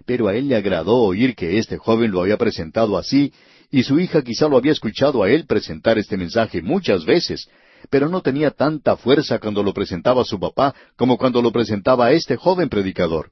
[0.06, 3.34] pero a él le agradó oír que este joven lo había presentado así,
[3.72, 7.50] y su hija quizá lo había escuchado a él presentar este mensaje muchas veces,
[7.90, 12.36] pero no tenía tanta fuerza cuando lo presentaba su papá como cuando lo presentaba este
[12.36, 13.32] joven predicador.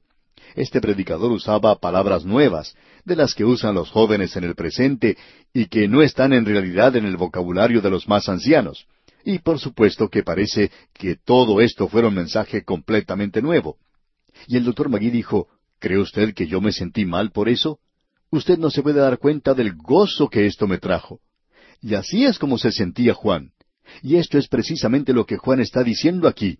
[0.54, 5.16] Este predicador usaba palabras nuevas, de las que usan los jóvenes en el presente
[5.52, 8.86] y que no están en realidad en el vocabulario de los más ancianos.
[9.24, 13.78] Y por supuesto que parece que todo esto fuera un mensaje completamente nuevo.
[14.46, 15.48] Y el doctor Magui dijo,
[15.84, 17.78] ¿Cree usted que yo me sentí mal por eso?
[18.30, 21.20] Usted no se puede dar cuenta del gozo que esto me trajo.
[21.82, 23.50] Y así es como se sentía Juan.
[24.02, 26.56] Y esto es precisamente lo que Juan está diciendo aquí.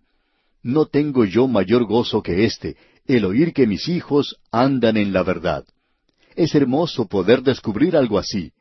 [0.62, 5.22] No tengo yo mayor gozo que este, el oír que mis hijos andan en la
[5.22, 5.64] verdad.
[6.36, 8.52] Es hermoso poder descubrir algo así.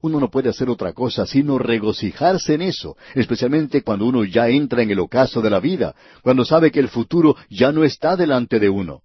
[0.00, 4.82] Uno no puede hacer otra cosa sino regocijarse en eso, especialmente cuando uno ya entra
[4.82, 8.58] en el ocaso de la vida, cuando sabe que el futuro ya no está delante
[8.58, 9.02] de uno.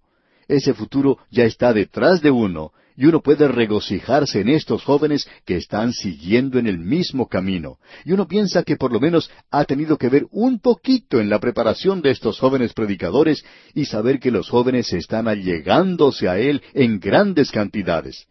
[0.48, 5.56] Ese futuro ya está detrás de uno y uno puede regocijarse en estos jóvenes que
[5.56, 7.78] están siguiendo en el mismo camino.
[8.04, 11.40] Y uno piensa que por lo menos ha tenido que ver un poquito en la
[11.40, 17.00] preparación de estos jóvenes predicadores y saber que los jóvenes están allegándose a Él en
[17.00, 18.26] grandes cantidades.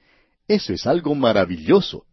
[0.47, 2.06] Eso es algo maravilloso.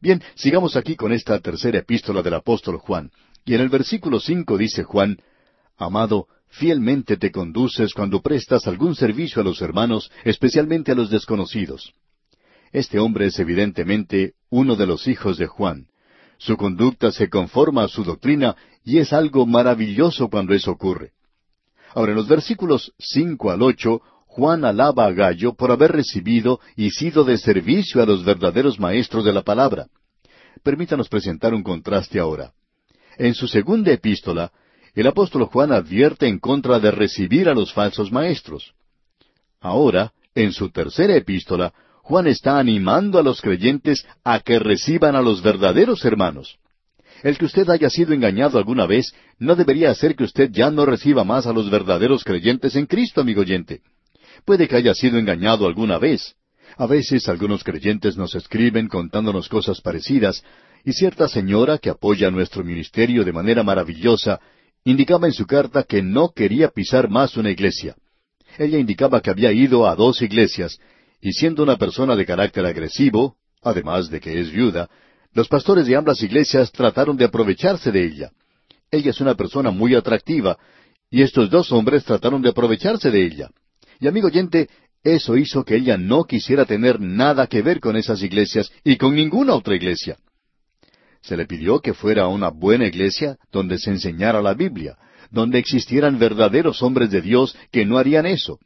[0.00, 3.10] Bien, sigamos aquí con esta tercera epístola del apóstol Juan.
[3.44, 5.18] Y en el versículo cinco dice Juan,
[5.76, 11.94] Amado, fielmente te conduces cuando prestas algún servicio a los hermanos, especialmente a los desconocidos.
[12.72, 15.86] Este hombre es evidentemente uno de los hijos de Juan.
[16.38, 21.12] Su conducta se conforma a su doctrina y es algo maravilloso cuando eso ocurre.
[21.94, 26.90] Ahora, en los versículos cinco al ocho, Juan alaba a Gallo por haber recibido y
[26.90, 29.86] sido de servicio a los verdaderos maestros de la palabra.
[30.62, 32.52] Permítanos presentar un contraste ahora.
[33.18, 34.52] En su segunda epístola,
[35.00, 38.74] el apóstol Juan advierte en contra de recibir a los falsos maestros.
[39.60, 45.22] Ahora, en su tercera epístola, Juan está animando a los creyentes a que reciban a
[45.22, 46.58] los verdaderos hermanos.
[47.22, 50.84] El que usted haya sido engañado alguna vez no debería hacer que usted ya no
[50.84, 53.80] reciba más a los verdaderos creyentes en Cristo, amigo oyente.
[54.44, 56.34] Puede que haya sido engañado alguna vez.
[56.76, 60.42] A veces algunos creyentes nos escriben contándonos cosas parecidas,
[60.84, 64.40] y cierta señora que apoya nuestro ministerio de manera maravillosa
[64.84, 67.94] indicaba en su carta que no quería pisar más una iglesia.
[68.58, 70.78] Ella indicaba que había ido a dos iglesias,
[71.20, 74.90] y siendo una persona de carácter agresivo, además de que es viuda,
[75.32, 78.32] los pastores de ambas iglesias trataron de aprovecharse de ella.
[78.90, 80.58] Ella es una persona muy atractiva,
[81.10, 83.50] y estos dos hombres trataron de aprovecharse de ella.
[84.00, 84.68] Y amigo oyente,
[85.02, 89.14] eso hizo que ella no quisiera tener nada que ver con esas iglesias y con
[89.14, 90.16] ninguna otra iglesia.
[91.22, 94.96] Se le pidió que fuera a una buena iglesia donde se enseñara la Biblia,
[95.30, 98.58] donde existieran verdaderos hombres de Dios que no harían eso.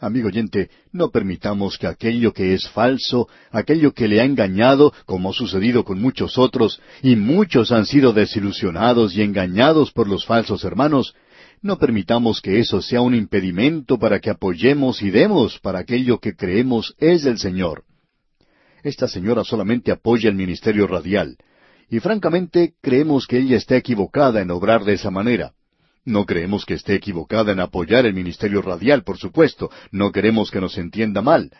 [0.00, 5.30] Amigo oyente, no permitamos que aquello que es falso, aquello que le ha engañado, como
[5.30, 10.64] ha sucedido con muchos otros, y muchos han sido desilusionados y engañados por los falsos
[10.64, 11.14] hermanos,
[11.60, 16.34] no permitamos que eso sea un impedimento para que apoyemos y demos para aquello que
[16.34, 17.84] creemos es del Señor.
[18.82, 21.36] Esta señora solamente apoya el ministerio radial,
[21.92, 25.52] y francamente creemos que ella está equivocada en obrar de esa manera.
[26.06, 30.58] No creemos que esté equivocada en apoyar el ministerio radial, por supuesto, no queremos que
[30.58, 31.50] nos entienda mal,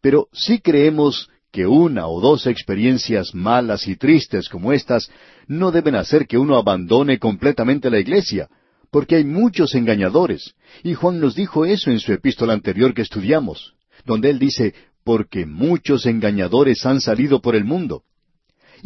[0.00, 5.08] pero sí creemos que una o dos experiencias malas y tristes como estas
[5.46, 8.48] no deben hacer que uno abandone completamente la iglesia,
[8.90, 13.74] porque hay muchos engañadores, y Juan nos dijo eso en su epístola anterior que estudiamos,
[14.04, 18.02] donde él dice, porque muchos engañadores han salido por el mundo.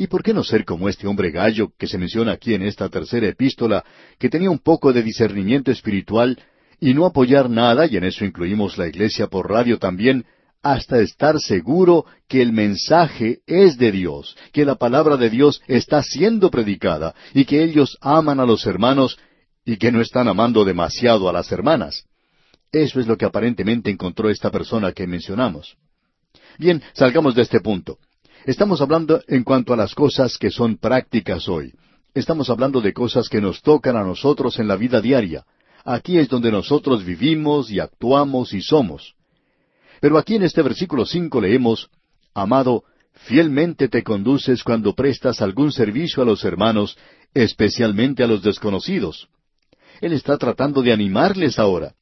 [0.00, 2.88] ¿Y por qué no ser como este hombre gallo que se menciona aquí en esta
[2.88, 3.84] tercera epístola,
[4.18, 6.42] que tenía un poco de discernimiento espiritual,
[6.80, 10.24] y no apoyar nada, y en eso incluimos la iglesia por radio también,
[10.62, 16.02] hasta estar seguro que el mensaje es de Dios, que la palabra de Dios está
[16.02, 19.18] siendo predicada, y que ellos aman a los hermanos,
[19.66, 22.06] y que no están amando demasiado a las hermanas.
[22.72, 25.76] Eso es lo que aparentemente encontró esta persona que mencionamos.
[26.58, 27.98] Bien, salgamos de este punto.
[28.46, 31.74] Estamos hablando en cuanto a las cosas que son prácticas hoy.
[32.14, 35.44] Estamos hablando de cosas que nos tocan a nosotros en la vida diaria.
[35.84, 39.14] Aquí es donde nosotros vivimos y actuamos y somos.
[40.00, 41.90] Pero aquí en este versículo cinco leemos,
[42.32, 46.96] Amado, fielmente te conduces cuando prestas algún servicio a los hermanos,
[47.34, 49.28] especialmente a los desconocidos.
[50.00, 51.92] Él está tratando de animarles ahora.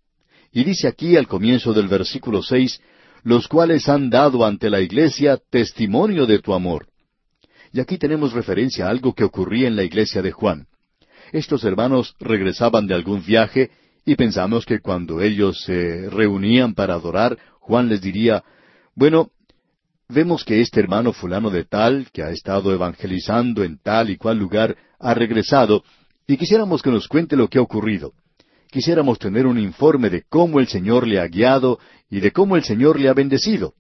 [0.53, 2.81] Y dice aquí al comienzo del versículo seis,
[3.29, 6.87] los cuales han dado ante la iglesia testimonio de tu amor.
[7.75, 10.67] Y aquí tenemos referencia a algo que ocurría en la iglesia de Juan.
[11.31, 13.71] Estos hermanos regresaban de algún viaje
[14.07, 18.45] y pensamos que cuando ellos se reunían para adorar, Juan les diría,
[18.95, 19.31] bueno,
[20.09, 24.39] vemos que este hermano fulano de tal, que ha estado evangelizando en tal y cual
[24.39, 25.85] lugar, ha regresado,
[26.27, 28.15] y quisiéramos que nos cuente lo que ha ocurrido.
[28.71, 31.79] Quisiéramos tener un informe de cómo el Señor le ha guiado
[32.11, 33.75] y de cómo el Señor le ha bendecido.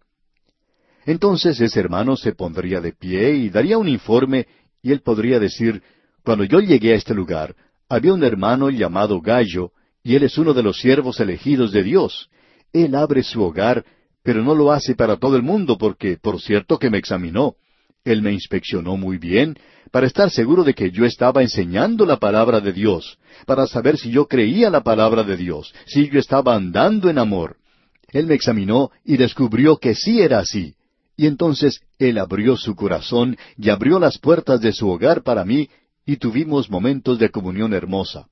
[1.07, 4.47] Entonces ese hermano se pondría de pie y daría un informe
[4.83, 5.83] y él podría decir,
[6.23, 7.55] cuando yo llegué a este lugar,
[7.88, 12.29] había un hermano llamado Gallo, y él es uno de los siervos elegidos de Dios.
[12.73, 13.85] Él abre su hogar,
[14.23, 17.55] pero no lo hace para todo el mundo, porque, por cierto, que me examinó.
[18.05, 19.57] Él me inspeccionó muy bien,
[19.91, 24.11] para estar seguro de que yo estaba enseñando la palabra de Dios, para saber si
[24.11, 27.57] yo creía la palabra de Dios, si yo estaba andando en amor.
[28.12, 30.75] Él me examinó y descubrió que sí era así.
[31.16, 35.68] Y entonces Él abrió su corazón y abrió las puertas de su hogar para mí
[36.07, 38.29] y tuvimos momentos de comunión hermosa.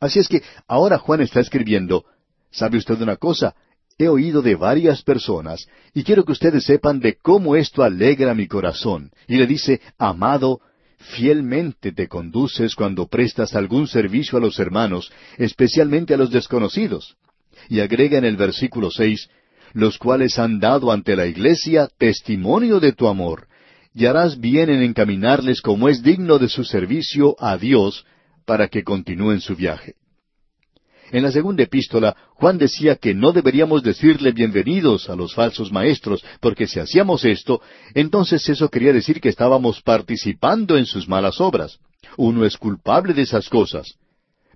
[0.00, 2.04] Así es que ahora Juan está escribiendo,
[2.50, 3.54] ¿sabe usted una cosa?
[3.98, 8.48] He oído de varias personas y quiero que ustedes sepan de cómo esto alegra mi
[8.48, 9.12] corazón.
[9.28, 10.60] Y le dice, amado,
[10.98, 17.16] fielmente te conduces cuando prestas algún servicio a los hermanos, especialmente a los desconocidos
[17.68, 19.28] y agrega en el versículo seis,
[19.72, 23.46] los cuales han dado ante la iglesia testimonio de tu amor,
[23.94, 28.04] y harás bien en encaminarles como es digno de su servicio a Dios,
[28.44, 29.94] para que continúen su viaje.
[31.12, 36.24] En la segunda epístola, Juan decía que no deberíamos decirle bienvenidos a los falsos maestros,
[36.40, 37.60] porque si hacíamos esto,
[37.92, 41.78] entonces eso quería decir que estábamos participando en sus malas obras.
[42.16, 43.94] Uno es culpable de esas cosas.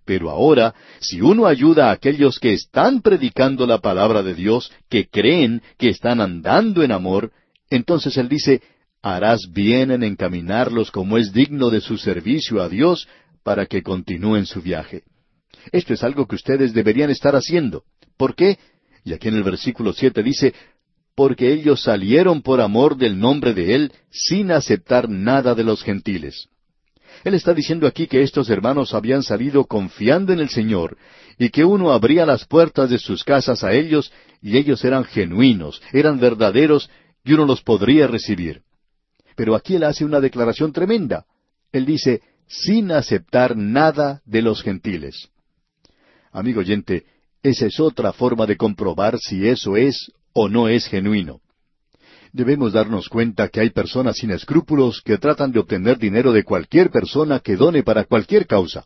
[0.07, 5.09] Pero ahora, si uno ayuda a aquellos que están predicando la palabra de Dios, que
[5.09, 7.33] creen que están andando en amor,
[7.69, 8.63] entonces Él dice,
[9.03, 13.09] harás bien en encaminarlos como es digno de su servicio a Dios
[13.43, 15.03] para que continúen su viaje.
[15.73, 17.83] Esto es algo que ustedes deberían estar haciendo.
[18.17, 18.59] ¿Por qué?
[19.05, 20.55] Y aquí en el versículo siete dice,
[21.17, 26.49] porque ellos salieron por amor del nombre de Él sin aceptar nada de los gentiles.
[27.27, 30.97] Él está diciendo aquí que estos hermanos habían salido confiando en el Señor
[31.37, 35.83] y que uno abría las puertas de sus casas a ellos y ellos eran genuinos,
[35.93, 36.89] eran verdaderos
[37.25, 38.63] y uno los podría recibir.
[39.35, 41.27] Pero aquí él hace una declaración tremenda.
[41.73, 45.29] Él dice, sin aceptar nada de los gentiles.
[46.31, 47.07] Amigo oyente,
[47.43, 51.41] esa es otra forma de comprobar si eso es o no es genuino.
[52.37, 56.91] Debemos darnos cuenta que hay personas sin escrúpulos que tratan de obtener dinero de cualquier
[56.91, 58.85] persona que done para cualquier causa.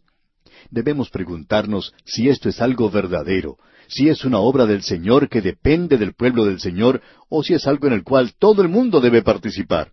[0.71, 3.57] Debemos preguntarnos si esto es algo verdadero,
[3.89, 7.67] si es una obra del Señor que depende del pueblo del Señor, o si es
[7.67, 9.91] algo en el cual todo el mundo debe participar.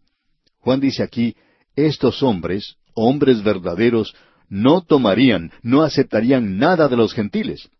[0.60, 1.36] Juan dice aquí,
[1.76, 4.14] estos hombres, hombres verdaderos,
[4.50, 7.72] no tomarían, no aceptarían nada de los gentiles.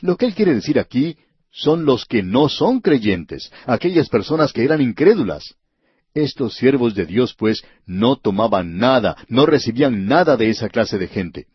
[0.00, 1.16] Lo que él quiere decir aquí
[1.54, 5.54] son los que no son creyentes, aquellas personas que eran incrédulas.
[6.12, 11.06] Estos siervos de Dios, pues, no tomaban nada, no recibían nada de esa clase de
[11.06, 11.46] gente.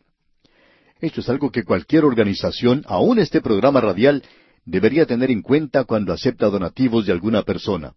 [1.02, 4.22] Esto es algo que cualquier organización, aun este programa radial,
[4.64, 7.92] debería tener en cuenta cuando acepta donativos de alguna persona.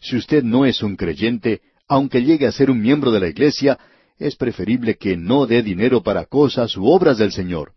[0.00, 3.78] Si usted no es un creyente, aunque llegue a ser un miembro de la iglesia,
[4.18, 7.72] es preferible que no dé dinero para cosas u obras del Señor.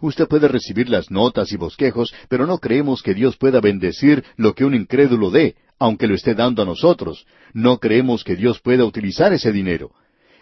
[0.00, 4.54] Usted puede recibir las notas y bosquejos, pero no creemos que Dios pueda bendecir lo
[4.54, 7.26] que un incrédulo dé, aunque lo esté dando a nosotros.
[7.52, 9.92] No creemos que Dios pueda utilizar ese dinero.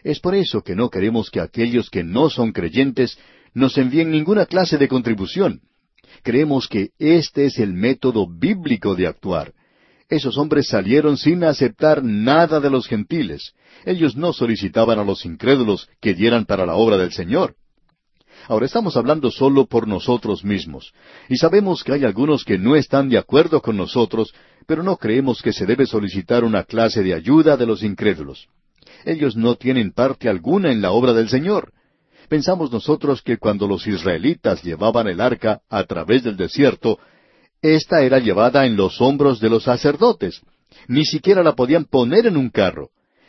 [0.03, 3.19] Es por eso que no queremos que aquellos que no son creyentes
[3.55, 5.61] nos envíen ninguna clase de contribución.
[6.23, 9.53] Creemos que este es el método bíblico de actuar.
[10.09, 13.53] Esos hombres salieron sin aceptar nada de los gentiles.
[13.85, 17.55] Ellos no solicitaban a los incrédulos que dieran para la obra del Señor.
[18.51, 20.93] Ahora estamos hablando solo por nosotros mismos,
[21.29, 24.35] y sabemos que hay algunos que no están de acuerdo con nosotros,
[24.67, 28.49] pero no creemos que se debe solicitar una clase de ayuda de los incrédulos.
[29.05, 31.73] Ellos no tienen parte alguna en la obra del Señor.
[32.29, 36.99] Pensamos nosotros que cuando los israelitas llevaban el arca a través del desierto,
[37.63, 40.43] ésta era llevada en los hombros de los sacerdotes.
[40.89, 42.89] Ni siquiera la podían poner en un carro.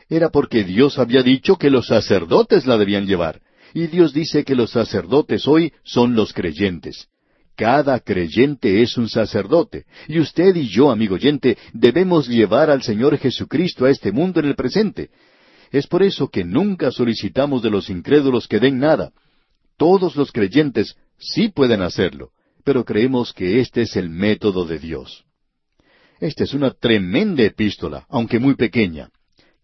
[0.10, 3.40] Era porque Dios había dicho que los sacerdotes la debían llevar.
[3.74, 7.08] Y Dios dice que los sacerdotes hoy son los creyentes.
[7.56, 13.18] Cada creyente es un sacerdote, y usted y yo, amigo oyente, debemos llevar al Señor
[13.18, 15.10] Jesucristo a este mundo en el presente.
[15.72, 19.12] Es por eso que nunca solicitamos de los incrédulos que den nada.
[19.78, 22.32] Todos los creyentes sí pueden hacerlo,
[22.64, 25.24] pero creemos que este es el método de Dios.
[26.20, 29.10] Esta es una tremenda epístola, aunque muy pequeña.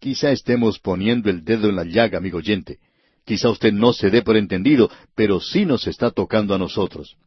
[0.00, 2.78] Quizá estemos poniendo el dedo en la llaga, amigo oyente.
[3.28, 7.18] Quizá usted no se dé por entendido, pero sí nos está tocando a nosotros.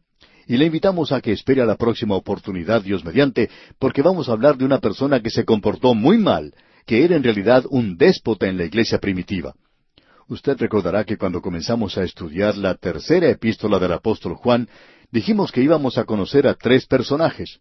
[0.48, 4.32] Y le invitamos a que espere a la próxima oportunidad, Dios mediante, porque vamos a
[4.32, 6.56] hablar de una persona que se comportó muy mal,
[6.88, 9.54] que era en realidad un déspota en la iglesia primitiva.
[10.28, 14.68] Usted recordará que cuando comenzamos a estudiar la tercera epístola del apóstol Juan,
[15.12, 17.60] dijimos que íbamos a conocer a tres personajes.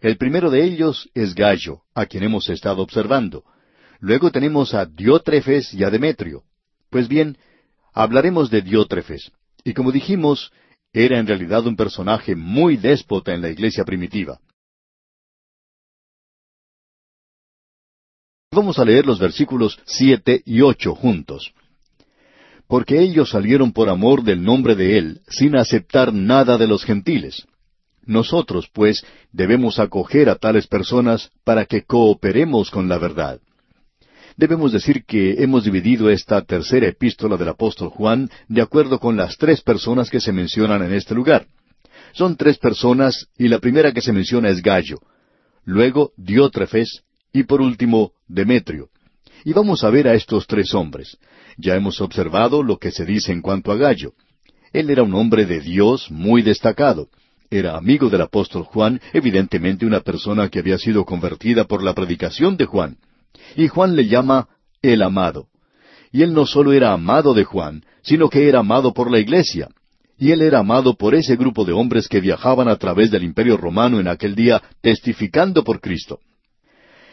[0.00, 3.44] El primero de ellos es Gallo, a quien hemos estado observando.
[4.00, 6.42] Luego tenemos a Diótrefes y a Demetrio.
[6.90, 7.36] Pues bien,
[7.98, 9.32] hablaremos de Diótrefes.
[9.64, 10.52] Y como dijimos,
[10.92, 14.38] era en realidad un personaje muy déspota en la iglesia primitiva.
[18.52, 21.52] Vamos a leer los versículos siete y ocho juntos.
[22.68, 27.46] Porque ellos salieron por amor del nombre de Él, sin aceptar nada de los gentiles.
[28.02, 33.40] Nosotros, pues, debemos acoger a tales personas para que cooperemos con la verdad.
[34.38, 39.36] Debemos decir que hemos dividido esta tercera epístola del apóstol Juan de acuerdo con las
[39.36, 41.48] tres personas que se mencionan en este lugar.
[42.12, 45.00] Son tres personas y la primera que se menciona es Gallo,
[45.64, 48.90] luego Diótrefes y por último Demetrio.
[49.44, 51.18] Y vamos a ver a estos tres hombres.
[51.56, 54.12] Ya hemos observado lo que se dice en cuanto a Gallo.
[54.72, 57.08] Él era un hombre de Dios muy destacado.
[57.50, 62.56] Era amigo del apóstol Juan, evidentemente una persona que había sido convertida por la predicación
[62.56, 62.98] de Juan.
[63.56, 64.48] Y Juan le llama
[64.82, 65.48] el amado.
[66.12, 69.68] Y él no solo era amado de Juan, sino que era amado por la iglesia.
[70.18, 73.56] Y él era amado por ese grupo de hombres que viajaban a través del imperio
[73.56, 76.20] romano en aquel día testificando por Cristo.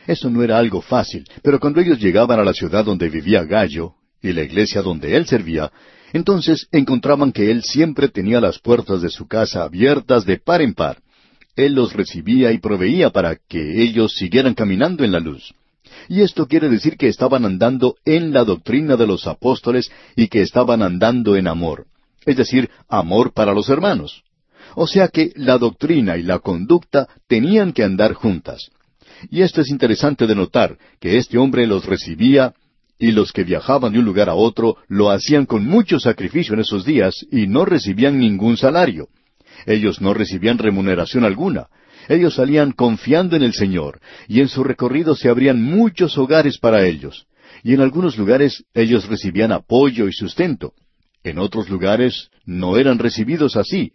[0.08, 3.94] Eso no era algo fácil, pero cuando ellos llegaban a la ciudad donde vivía Gallo
[4.22, 5.72] y la iglesia donde él servía,
[6.14, 10.74] entonces encontraban que él siempre tenía las puertas de su casa abiertas de par en
[10.74, 11.00] par.
[11.56, 15.54] Él los recibía y proveía para que ellos siguieran caminando en la luz.
[16.08, 20.42] Y esto quiere decir que estaban andando en la doctrina de los apóstoles y que
[20.42, 21.88] estaban andando en amor,
[22.26, 24.24] es decir, amor para los hermanos.
[24.76, 28.72] O sea que la doctrina y la conducta tenían que andar juntas.
[29.30, 32.54] Y esto es interesante de notar, que este hombre los recibía
[32.98, 36.62] y los que viajaban de un lugar a otro lo hacían con mucho sacrificio en
[36.62, 39.08] esos días y no recibían ningún salario.
[39.66, 41.68] Ellos no recibían remuneración alguna.
[42.08, 46.86] Ellos salían confiando en el Señor, y en su recorrido se abrían muchos hogares para
[46.86, 47.26] ellos.
[47.64, 50.74] Y en algunos lugares ellos recibían apoyo y sustento.
[51.24, 53.94] En otros lugares no eran recibidos así.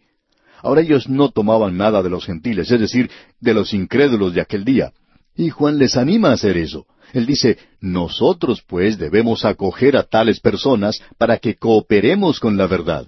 [0.63, 4.65] Ahora ellos no tomaban nada de los gentiles, es decir, de los incrédulos de aquel
[4.65, 4.93] día.
[5.37, 6.87] Y Juan les anima a hacer eso.
[7.13, 13.07] Él dice, nosotros pues debemos acoger a tales personas para que cooperemos con la verdad.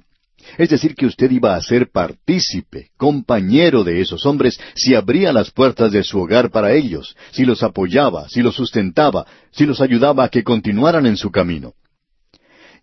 [0.59, 5.51] Es decir, que usted iba a ser partícipe, compañero de esos hombres si abría las
[5.51, 10.25] puertas de su hogar para ellos, si los apoyaba, si los sustentaba, si los ayudaba
[10.25, 11.75] a que continuaran en su camino.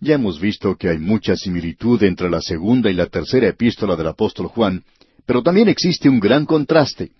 [0.01, 4.07] Ya hemos visto que hay mucha similitud entre la segunda y la tercera epístola del
[4.07, 4.83] apóstol Juan,
[5.25, 7.11] pero también existe un gran contraste.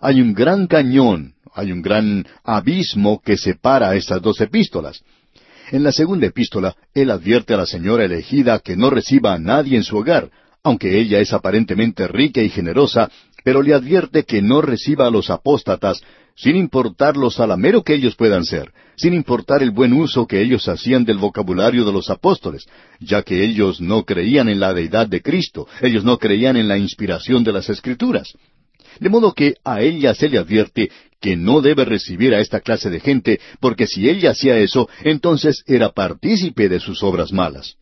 [0.00, 5.02] Hay un gran cañón, hay un gran abismo que separa estas dos epístolas.
[5.70, 9.76] En la segunda epístola, él advierte a la señora elegida que no reciba a nadie
[9.76, 10.28] en su hogar,
[10.64, 13.08] aunque ella es aparentemente rica y generosa,
[13.44, 16.02] pero le advierte que no reciba a los apóstatas,
[16.34, 20.66] sin importar lo salamero que ellos puedan ser, sin importar el buen uso que ellos
[20.68, 22.66] hacían del vocabulario de los apóstoles,
[22.98, 26.78] ya que ellos no creían en la deidad de Cristo, ellos no creían en la
[26.78, 28.32] inspiración de las Escrituras.
[28.98, 30.90] De modo que a ella se le advierte
[31.20, 35.62] que no debe recibir a esta clase de gente, porque si ella hacía eso, entonces
[35.66, 37.76] era partícipe de sus obras malas.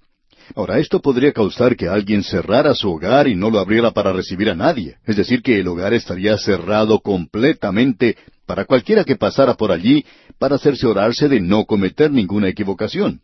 [0.54, 4.48] Ahora, esto podría causar que alguien cerrara su hogar y no lo abriera para recibir
[4.48, 8.16] a nadie, es decir, que el hogar estaría cerrado completamente
[8.46, 10.04] para cualquiera que pasara por allí
[10.38, 13.20] para cerciorarse de no cometer ninguna equivocación.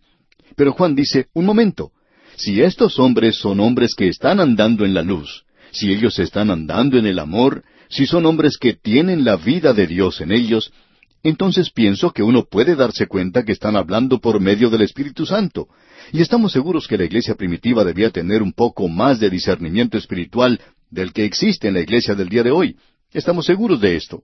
[0.54, 1.92] Pero Juan dice, un momento,
[2.36, 6.98] si estos hombres son hombres que están andando en la luz, si ellos están andando
[6.98, 10.72] en el amor, si son hombres que tienen la vida de Dios en ellos,
[11.22, 15.68] entonces pienso que uno puede darse cuenta que están hablando por medio del Espíritu Santo.
[16.12, 20.60] Y estamos seguros que la iglesia primitiva debía tener un poco más de discernimiento espiritual
[20.90, 22.76] del que existe en la iglesia del día de hoy.
[23.12, 24.22] Estamos seguros de esto.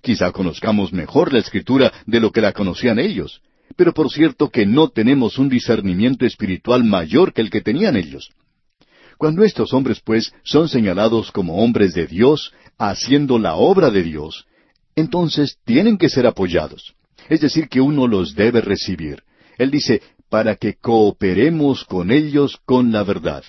[0.00, 3.42] Quizá conozcamos mejor la escritura de lo que la conocían ellos,
[3.76, 8.30] pero por cierto que no tenemos un discernimiento espiritual mayor que el que tenían ellos.
[9.18, 14.46] Cuando estos hombres, pues, son señalados como hombres de Dios, haciendo la obra de Dios,
[14.94, 16.94] entonces tienen que ser apoyados.
[17.28, 19.24] Es decir, que uno los debe recibir.
[19.58, 23.42] Él dice, para que cooperemos con ellos con la verdad.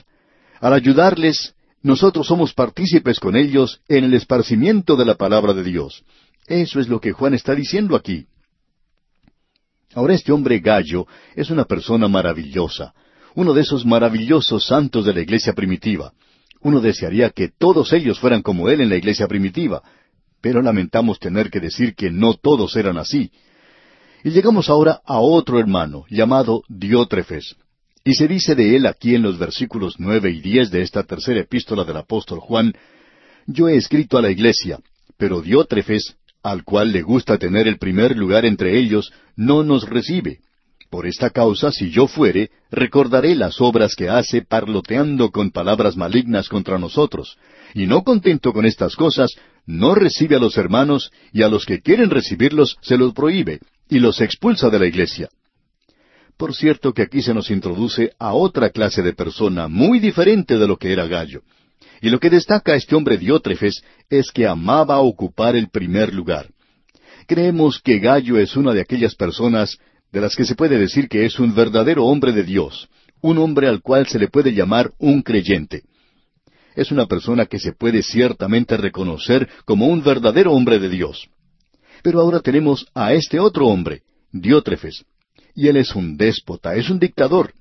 [0.60, 1.54] Al ayudarles,
[1.84, 6.04] nosotros somos partícipes con ellos en el esparcimiento de la palabra de Dios.
[6.48, 8.26] Eso es lo que Juan está diciendo aquí.
[9.94, 12.94] Ahora este hombre Gallo es una persona maravillosa,
[13.36, 16.14] uno de esos maravillosos santos de la iglesia primitiva.
[16.62, 19.82] Uno desearía que todos ellos fueran como él en la iglesia primitiva,
[20.42, 23.32] pero lamentamos tener que decir que no todos eran así.
[24.24, 27.56] Y llegamos ahora a otro hermano, llamado Diótrefes.
[28.04, 31.42] Y se dice de él aquí en los versículos nueve y diez de esta tercera
[31.42, 32.74] epístola del apóstol Juan,
[33.46, 34.80] Yo he escrito a la iglesia,
[35.18, 40.40] pero Diótrefes, al cual le gusta tener el primer lugar entre ellos, no nos recibe.
[40.90, 46.50] Por esta causa, si yo fuere, recordaré las obras que hace parloteando con palabras malignas
[46.50, 47.38] contra nosotros,
[47.76, 49.32] y no contento con estas cosas,
[49.68, 54.00] no recibe a los hermanos, y a los que quieren recibirlos se los prohíbe, y
[54.00, 55.30] los expulsa de la iglesia.
[56.38, 60.68] Por cierto que aquí se nos introduce a otra clase de persona muy diferente de
[60.68, 61.42] lo que era Gallo.
[62.02, 66.50] Y lo que destaca este hombre Diótrefes es que amaba ocupar el primer lugar.
[67.28, 69.78] Creemos que Gallo es una de aquellas personas
[70.12, 72.90] de las que se puede decir que es un verdadero hombre de Dios,
[73.22, 75.84] un hombre al cual se le puede llamar un creyente.
[76.76, 81.28] Es una persona que se puede ciertamente reconocer como un verdadero hombre de Dios.
[82.02, 85.06] Pero ahora tenemos a este otro hombre, Diótrefes,
[85.56, 87.54] y él es un déspota, es un dictador.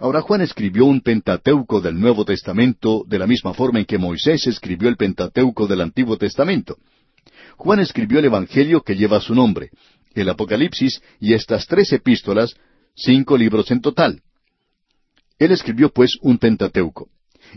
[0.00, 4.46] Ahora Juan escribió un Pentateuco del Nuevo Testamento de la misma forma en que Moisés
[4.46, 6.76] escribió el Pentateuco del Antiguo Testamento.
[7.56, 9.70] Juan escribió el Evangelio que lleva su nombre,
[10.14, 12.54] el Apocalipsis y estas tres epístolas,
[12.94, 14.22] cinco libros en total.
[15.38, 17.08] Él escribió pues un Pentateuco.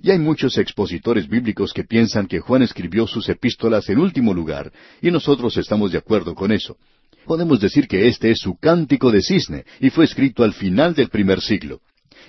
[0.02, 4.72] Y hay muchos expositores bíblicos que piensan que Juan escribió sus epístolas en último lugar,
[5.02, 6.78] y nosotros estamos de acuerdo con eso.
[7.26, 11.10] Podemos decir que este es su cántico de cisne, y fue escrito al final del
[11.10, 11.82] primer siglo.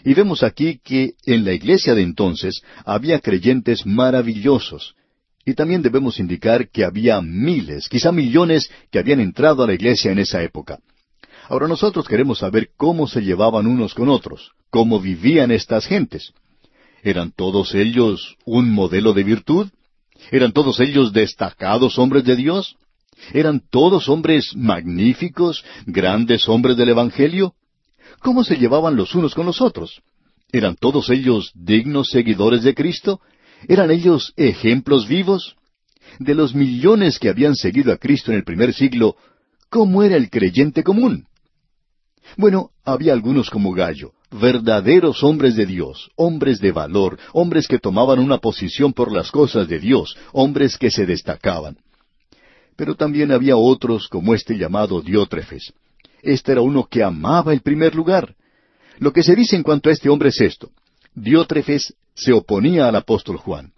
[0.05, 4.95] Y vemos aquí que en la iglesia de entonces había creyentes maravillosos,
[5.49, 10.12] y también debemos indicar que había miles, quizá millones, que habían entrado a la iglesia
[10.12, 10.78] en esa época.
[11.49, 16.34] Ahora nosotros queremos saber cómo se llevaban unos con otros, cómo vivían estas gentes.
[17.03, 19.68] ¿Eran todos ellos un modelo de virtud?
[20.30, 22.76] ¿Eran todos ellos destacados hombres de Dios?
[23.32, 27.55] ¿Eran todos hombres magníficos, grandes hombres del Evangelio?
[28.18, 30.03] ¿Cómo se llevaban los unos con los otros?
[30.53, 33.22] ¿Eran todos ellos dignos seguidores de Cristo?
[33.66, 35.56] ¿Eran ellos ejemplos vivos?
[36.18, 39.16] De los millones que habían seguido a Cristo en el primer siglo,
[39.68, 41.26] ¿cómo era el creyente común?
[42.36, 48.18] Bueno, había algunos como Gallo, verdaderos hombres de Dios, hombres de valor, hombres que tomaban
[48.18, 51.78] una posición por las cosas de Dios, hombres que se destacaban.
[52.76, 55.72] Pero también había otros como este llamado Diótrefes.
[56.22, 58.34] Este era uno que amaba el primer lugar.
[58.98, 60.70] Lo que se dice en cuanto a este hombre es esto.
[61.14, 63.72] Diótrefes se oponía al apóstol Juan.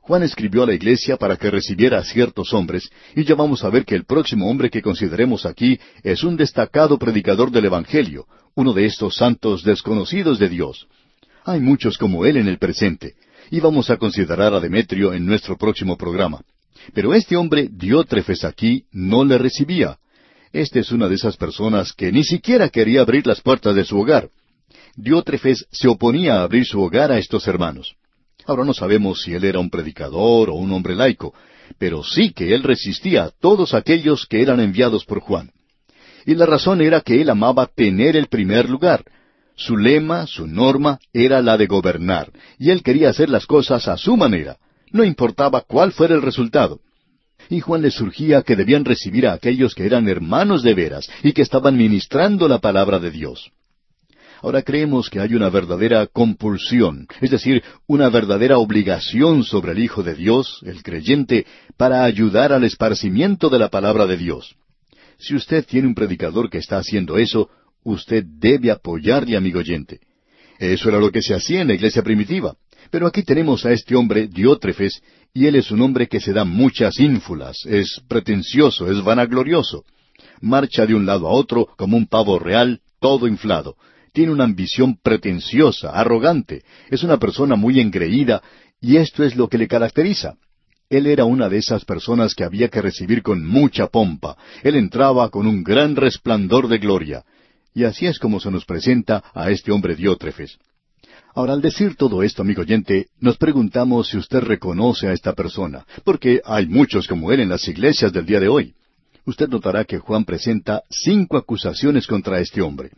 [0.00, 3.70] Juan escribió a la iglesia para que recibiera a ciertos hombres, y ya vamos a
[3.70, 8.72] ver que el próximo hombre que consideremos aquí es un destacado predicador del Evangelio, uno
[8.72, 10.88] de estos santos desconocidos de Dios.
[11.44, 13.14] Hay muchos como él en el presente,
[13.50, 16.40] y vamos a considerar a Demetrio en nuestro próximo programa.
[16.94, 19.98] Pero este hombre, Diótrefes aquí, no le recibía.
[20.52, 23.98] Este es una de esas personas que ni siquiera quería abrir las puertas de su
[23.98, 24.30] hogar.
[24.96, 27.94] Diótrefes se oponía a abrir su hogar a estos hermanos.
[28.46, 31.34] Ahora no sabemos si él era un predicador o un hombre laico,
[31.78, 35.50] pero sí que él resistía a todos aquellos que eran enviados por Juan.
[36.26, 39.04] Y la razón era que él amaba tener el primer lugar.
[39.56, 43.96] Su lema, su norma, era la de gobernar, y él quería hacer las cosas a
[43.96, 44.56] su manera,
[44.90, 46.80] no importaba cuál fuera el resultado.
[47.48, 51.32] Y Juan le surgía que debían recibir a aquellos que eran hermanos de veras y
[51.32, 53.50] que estaban ministrando la palabra de Dios.
[54.42, 60.02] Ahora creemos que hay una verdadera compulsión, es decir, una verdadera obligación sobre el Hijo
[60.02, 64.56] de Dios, el creyente, para ayudar al esparcimiento de la palabra de Dios.
[65.18, 67.50] Si usted tiene un predicador que está haciendo eso,
[67.84, 70.00] usted debe apoyarle, amigo oyente.
[70.58, 72.54] Eso era lo que se hacía en la iglesia primitiva.
[72.90, 75.02] Pero aquí tenemos a este hombre Diótrefes,
[75.34, 79.84] y él es un hombre que se da muchas ínfulas, es pretencioso, es vanaglorioso.
[80.40, 83.76] Marcha de un lado a otro como un pavo real, todo inflado
[84.12, 88.42] tiene una ambición pretenciosa, arrogante, es una persona muy engreída,
[88.80, 90.36] y esto es lo que le caracteriza.
[90.88, 94.36] Él era una de esas personas que había que recibir con mucha pompa.
[94.64, 97.24] Él entraba con un gran resplandor de gloria.
[97.72, 100.58] Y así es como se nos presenta a este hombre Diótrefes.
[101.32, 105.86] Ahora, al decir todo esto, amigo oyente, nos preguntamos si usted reconoce a esta persona,
[106.02, 108.74] porque hay muchos como él en las iglesias del día de hoy.
[109.24, 112.90] Usted notará que Juan presenta cinco acusaciones contra este hombre.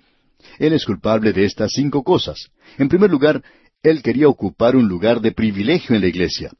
[0.58, 2.50] Él es culpable de estas cinco cosas.
[2.78, 3.42] En primer lugar,
[3.82, 6.52] él quería ocupar un lugar de privilegio en la iglesia.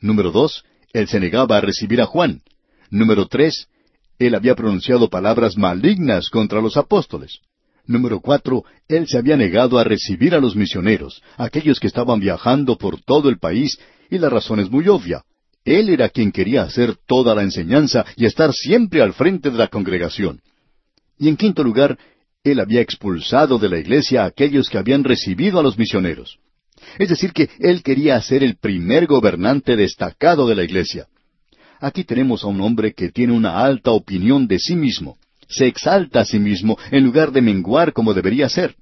[0.00, 2.42] Número dos, él se negaba a recibir a Juan.
[2.90, 3.68] Número tres,
[4.18, 7.40] él había pronunciado palabras malignas contra los apóstoles.
[7.86, 12.76] Número cuatro, él se había negado a recibir a los misioneros, aquellos que estaban viajando
[12.76, 13.78] por todo el país,
[14.10, 15.24] y la razón es muy obvia.
[15.64, 19.68] Él era quien quería hacer toda la enseñanza y estar siempre al frente de la
[19.68, 20.40] congregación.
[21.18, 21.98] Y en quinto lugar,
[22.42, 26.38] él había expulsado de la iglesia a aquellos que habían recibido a los misioneros.
[26.98, 31.06] Es decir, que él quería ser el primer gobernante destacado de la iglesia.
[31.80, 35.18] Aquí tenemos a un hombre que tiene una alta opinión de sí mismo.
[35.48, 38.74] Se exalta a sí mismo en lugar de menguar como debería ser.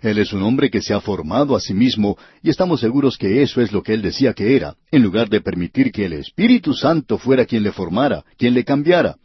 [0.00, 3.42] Él es un hombre que se ha formado a sí mismo y estamos seguros que
[3.42, 6.72] eso es lo que él decía que era, en lugar de permitir que el Espíritu
[6.72, 9.16] Santo fuera quien le formara, quien le cambiara.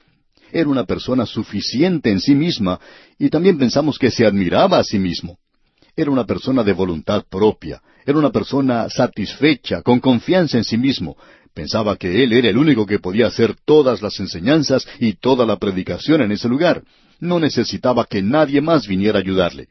[0.51, 2.79] Era una persona suficiente en sí misma
[3.17, 5.37] y también pensamos que se admiraba a sí mismo.
[5.95, 11.17] Era una persona de voluntad propia, era una persona satisfecha, con confianza en sí mismo.
[11.53, 15.57] Pensaba que él era el único que podía hacer todas las enseñanzas y toda la
[15.57, 16.83] predicación en ese lugar.
[17.19, 19.67] No necesitaba que nadie más viniera a ayudarle.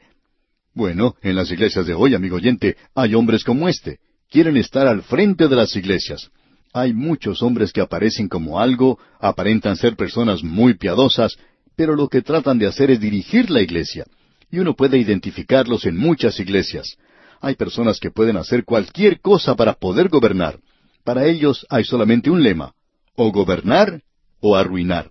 [0.74, 3.98] Bueno, en las iglesias de hoy, amigo oyente, hay hombres como este.
[4.30, 6.30] Quieren estar al frente de las iglesias.
[6.78, 11.36] Hay muchos hombres que aparecen como algo, aparentan ser personas muy piadosas,
[11.74, 14.04] pero lo que tratan de hacer es dirigir la iglesia.
[14.48, 16.96] Y uno puede identificarlos en muchas iglesias.
[17.40, 20.60] Hay personas que pueden hacer cualquier cosa para poder gobernar.
[21.02, 22.74] Para ellos hay solamente un lema,
[23.16, 24.00] o gobernar
[24.38, 25.10] o arruinar.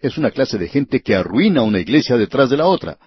[0.00, 2.98] Es una clase de gente que arruina una iglesia detrás de la otra,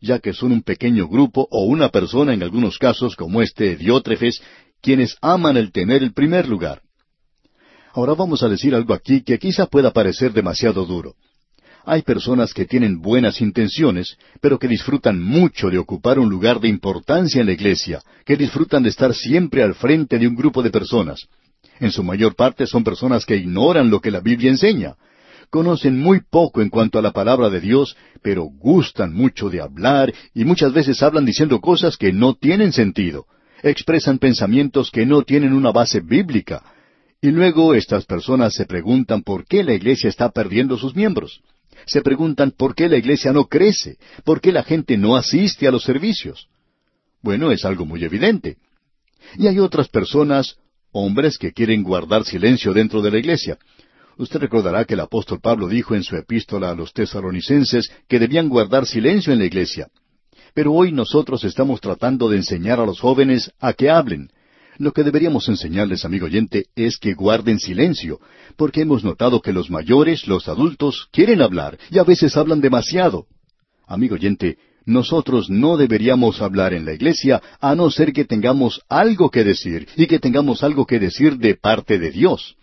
[0.00, 4.40] ya que son un pequeño grupo o una persona en algunos casos como este Diótrefes,
[4.80, 6.84] quienes aman el tener el primer lugar.
[7.94, 11.14] Ahora vamos a decir algo aquí que quizá pueda parecer demasiado duro.
[11.84, 16.66] Hay personas que tienen buenas intenciones, pero que disfrutan mucho de ocupar un lugar de
[16.66, 20.70] importancia en la iglesia, que disfrutan de estar siempre al frente de un grupo de
[20.70, 21.28] personas.
[21.78, 24.96] En su mayor parte son personas que ignoran lo que la Biblia enseña.
[25.48, 30.12] Conocen muy poco en cuanto a la palabra de Dios, pero gustan mucho de hablar
[30.34, 33.26] y muchas veces hablan diciendo cosas que no tienen sentido.
[33.62, 36.73] Expresan pensamientos que no tienen una base bíblica
[37.24, 41.40] y luego estas personas se preguntan por qué la iglesia está perdiendo sus miembros.
[41.86, 45.70] Se preguntan por qué la iglesia no crece, por qué la gente no asiste a
[45.70, 46.48] los servicios.
[47.22, 48.58] Bueno, es algo muy evidente.
[49.38, 50.56] Y hay otras personas,
[50.92, 53.56] hombres que quieren guardar silencio dentro de la iglesia.
[54.18, 58.50] Usted recordará que el apóstol Pablo dijo en su epístola a los tesaronicenses que debían
[58.50, 59.88] guardar silencio en la iglesia.
[60.52, 64.28] Pero hoy nosotros estamos tratando de enseñar a los jóvenes a que hablen,
[64.78, 68.20] Lo que deberíamos enseñarles, amigo oyente, es que guarden silencio,
[68.56, 73.26] porque hemos notado que los mayores, los adultos, quieren hablar y a veces hablan demasiado.
[73.86, 79.30] Amigo oyente, nosotros no deberíamos hablar en la iglesia a no ser que tengamos algo
[79.30, 82.56] que decir y que tengamos algo que decir de parte de Dios.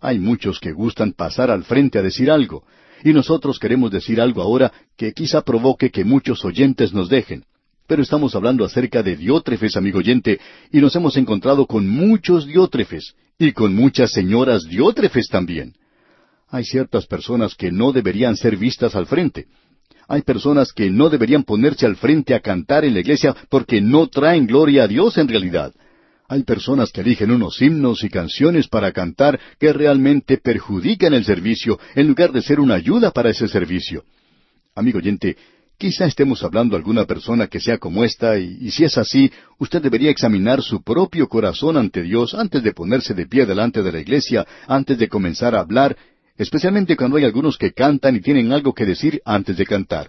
[0.00, 2.64] Hay muchos que gustan pasar al frente a decir algo,
[3.02, 7.44] y nosotros queremos decir algo ahora que quizá provoque que muchos oyentes nos dejen.
[7.90, 10.38] Pero estamos hablando acerca de diótrefes, amigo oyente,
[10.70, 15.74] y nos hemos encontrado con muchos diótrefes, y con muchas señoras diótrefes también.
[16.50, 19.48] Hay ciertas personas que no deberían ser vistas al frente,
[20.06, 24.06] hay personas que no deberían ponerse al frente a cantar en la iglesia porque no
[24.06, 25.72] traen gloria a Dios en realidad.
[26.28, 31.76] Hay personas que eligen unos himnos y canciones para cantar que realmente perjudican el servicio
[31.96, 34.04] en lugar de ser una ayuda para ese servicio.
[34.76, 35.36] Amigo oyente,
[35.80, 39.32] quizá estemos hablando de alguna persona que sea como esta y, y, si es así,
[39.58, 43.90] usted debería examinar su propio corazón ante Dios antes de ponerse de pie delante de
[43.90, 45.96] la iglesia, antes de comenzar a hablar
[46.36, 50.08] especialmente cuando hay algunos que cantan y tienen algo que decir antes de cantar.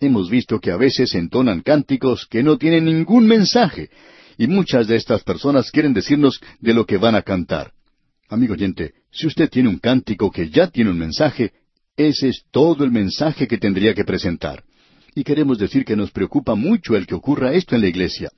[0.00, 3.88] Hemos visto que a veces entonan cánticos que no tienen ningún mensaje,
[4.36, 7.72] y muchas de estas personas quieren decirnos de lo que van a cantar.
[8.28, 11.52] Amigo oyente, si usted tiene un cántico que ya tiene un mensaje,
[11.96, 14.64] ese es todo el mensaje que tendría que presentar.
[15.14, 18.30] Y queremos decir que nos preocupa mucho el que ocurra esto en la iglesia.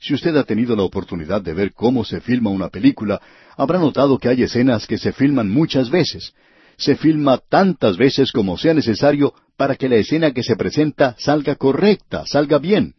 [0.00, 3.20] Si usted ha tenido la oportunidad de ver cómo se filma una película,
[3.56, 6.34] habrá notado que hay escenas que se filman muchas veces,
[6.76, 11.56] se filma tantas veces como sea necesario para que la escena que se presenta salga
[11.56, 12.94] correcta, salga bien.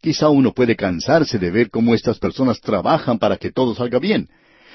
[0.00, 4.28] Quizá uno puede cansarse de ver cómo estas personas trabajan para que todo salga bien,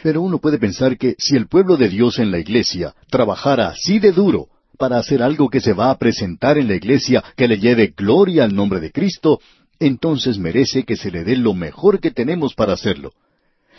[0.03, 3.97] pero uno puede pensar que si el pueblo de Dios en la iglesia trabajara así
[3.97, 7.59] de duro para hacer algo que se va a presentar en la iglesia que le
[7.59, 9.39] lleve gloria al nombre de Cristo,
[9.79, 13.13] entonces merece que se le dé lo mejor que tenemos para hacerlo.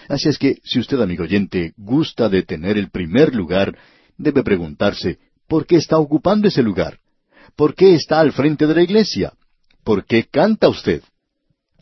[0.08, 3.76] Así es que, si usted, amigo oyente, gusta de tener el primer lugar
[4.16, 6.98] debe preguntarse, ¿por qué está ocupando ese lugar?
[7.56, 9.32] ¿Por qué está al frente de la iglesia?
[9.84, 11.02] ¿Por qué canta usted?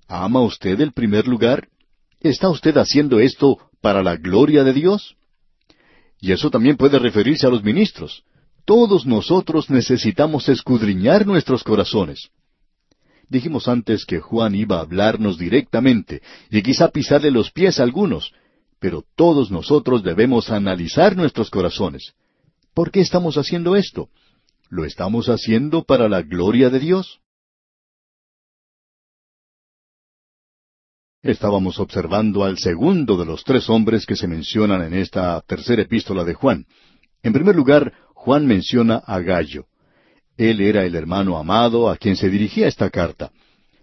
[0.08, 1.68] ¿Ama usted el primer lugar?
[2.20, 5.16] ¿Está usted haciendo esto para la gloria de Dios?
[6.20, 8.24] Y eso también puede referirse a los ministros.
[8.66, 12.30] Todos nosotros necesitamos escudriñar nuestros corazones.
[13.28, 18.32] Dijimos antes que Juan iba a hablarnos directamente y quizá pisarle los pies a algunos,
[18.80, 22.14] pero todos nosotros debemos analizar nuestros corazones.
[22.74, 24.08] ¿Por qué estamos haciendo esto?
[24.68, 27.20] ¿Lo estamos haciendo para la gloria de Dios?
[31.22, 36.24] Estábamos observando al segundo de los tres hombres que se mencionan en esta tercera epístola
[36.24, 36.66] de Juan.
[37.22, 37.92] En primer lugar,
[38.26, 39.66] Juan menciona a Gallo.
[40.36, 43.30] Él era el hermano amado a quien se dirigía esta carta.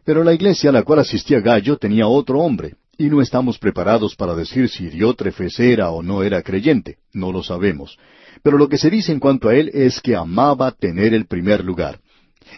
[0.03, 4.17] Pero la iglesia a la cual asistía Gallo tenía otro hombre, y no estamos preparados
[4.17, 7.97] para decir si Diótrefes era o no era creyente, no lo sabemos.
[8.43, 11.63] Pero lo que se dice en cuanto a él es que amaba tener el primer
[11.63, 12.01] lugar.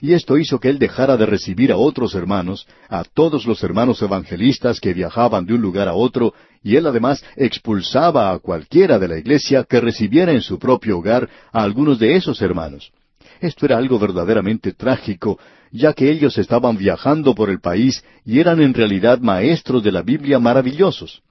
[0.01, 4.01] Y esto hizo que él dejara de recibir a otros hermanos, a todos los hermanos
[4.01, 6.33] evangelistas que viajaban de un lugar a otro,
[6.63, 11.29] y él además expulsaba a cualquiera de la iglesia que recibiera en su propio hogar
[11.51, 12.91] a algunos de esos hermanos.
[13.39, 15.39] Esto era algo verdaderamente trágico,
[15.71, 20.01] ya que ellos estaban viajando por el país y eran en realidad maestros de la
[20.01, 21.21] Biblia maravillosos.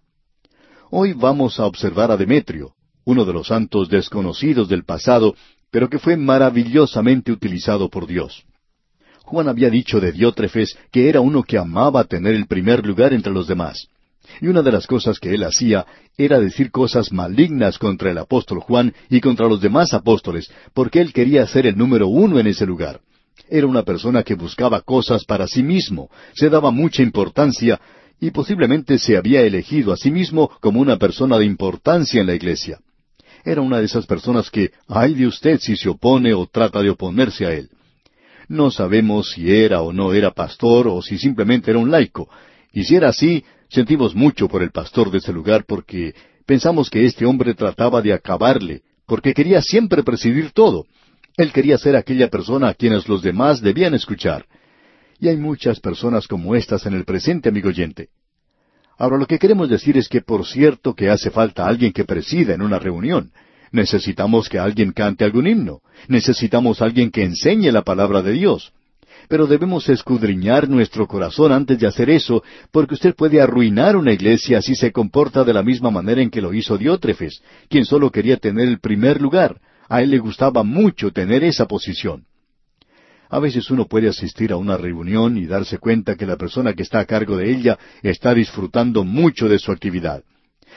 [0.91, 2.73] Hoy vamos a observar a Demetrio,
[3.05, 5.35] uno de los santos desconocidos del pasado,
[5.71, 8.45] pero que fue maravillosamente utilizado por Dios.
[9.25, 13.33] Juan había dicho de Diótrefes que era uno que amaba tener el primer lugar entre
[13.33, 13.89] los demás.
[14.41, 18.61] Y una de las cosas que él hacía era decir cosas malignas contra el apóstol
[18.61, 22.67] Juan y contra los demás apóstoles, porque él quería ser el número uno en ese
[22.67, 23.01] lugar.
[23.49, 27.81] Era una persona que buscaba cosas para sí mismo, se daba mucha importancia
[28.21, 32.35] y posiblemente se había elegido a sí mismo como una persona de importancia en la
[32.35, 32.79] iglesia.
[33.45, 36.91] Era una de esas personas que, ay de usted si se opone o trata de
[36.91, 37.69] oponerse a él.
[38.49, 42.29] No sabemos si era o no era pastor o si simplemente era un laico.
[42.73, 46.15] Y si era así, sentimos mucho por el pastor de ese lugar porque
[46.47, 50.87] pensamos que este hombre trataba de acabarle, porque quería siempre presidir todo.
[51.37, 54.47] Él quería ser aquella persona a quienes los demás debían escuchar.
[55.19, 58.09] Y hay muchas personas como estas en el presente, amigo oyente.
[58.97, 62.55] Ahora lo que queremos decir es que por cierto que hace falta alguien que presida
[62.55, 63.33] en una reunión.
[63.73, 65.81] Necesitamos que alguien cante algún himno.
[66.09, 68.73] Necesitamos alguien que enseñe la palabra de Dios.
[69.29, 74.61] Pero debemos escudriñar nuestro corazón antes de hacer eso, porque usted puede arruinar una iglesia
[74.61, 78.37] si se comporta de la misma manera en que lo hizo Diótrefes, quien solo quería
[78.37, 79.61] tener el primer lugar.
[79.89, 82.25] A él le gustaba mucho tener esa posición.
[83.31, 86.83] A veces uno puede asistir a una reunión y darse cuenta que la persona que
[86.83, 90.23] está a cargo de ella está disfrutando mucho de su actividad.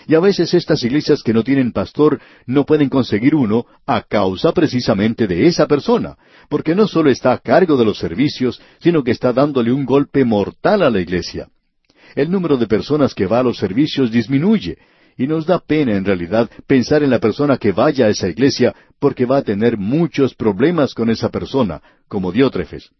[0.07, 4.53] Y a veces estas iglesias que no tienen pastor no pueden conseguir uno a causa
[4.53, 6.17] precisamente de esa persona,
[6.49, 10.23] porque no solo está a cargo de los servicios, sino que está dándole un golpe
[10.23, 11.49] mortal a la iglesia.
[12.15, 14.77] El número de personas que va a los servicios disminuye,
[15.17, 18.75] y nos da pena en realidad pensar en la persona que vaya a esa iglesia
[18.99, 22.91] porque va a tener muchos problemas con esa persona, como Diótrefes.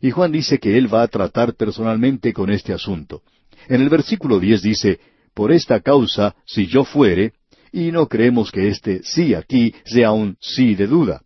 [0.00, 3.22] Y Juan dice que él va a tratar personalmente con este asunto.
[3.68, 4.98] En el versículo diez dice,
[5.34, 7.32] Por esta causa, si yo fuere,
[7.72, 11.22] y no creemos que este sí aquí sea un sí de duda.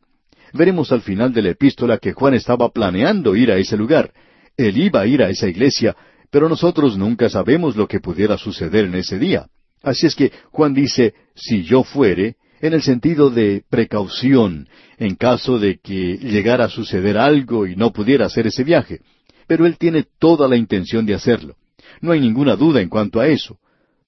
[0.52, 4.12] Veremos al final de la epístola que Juan estaba planeando ir a ese lugar.
[4.56, 5.96] Él iba a ir a esa iglesia,
[6.30, 9.46] pero nosotros nunca sabemos lo que pudiera suceder en ese día.
[9.82, 15.58] Así es que Juan dice, si yo fuere, en el sentido de precaución, en caso
[15.58, 19.00] de que llegara a suceder algo y no pudiera hacer ese viaje.
[19.48, 21.56] Pero él tiene toda la intención de hacerlo.
[22.00, 23.58] No hay ninguna duda en cuanto a eso,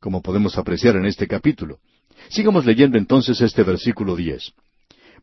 [0.05, 1.79] como podemos apreciar en este capítulo.
[2.29, 4.53] Sigamos leyendo entonces este versículo diez.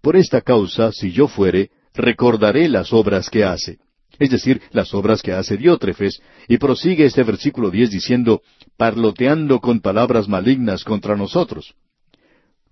[0.01, 3.77] Por esta causa, si yo fuere, recordaré las obras que hace
[4.19, 8.41] es decir, las obras que hace Diótrefes, y prosigue este versículo diez diciendo,
[8.77, 11.73] parloteando con palabras malignas contra nosotros.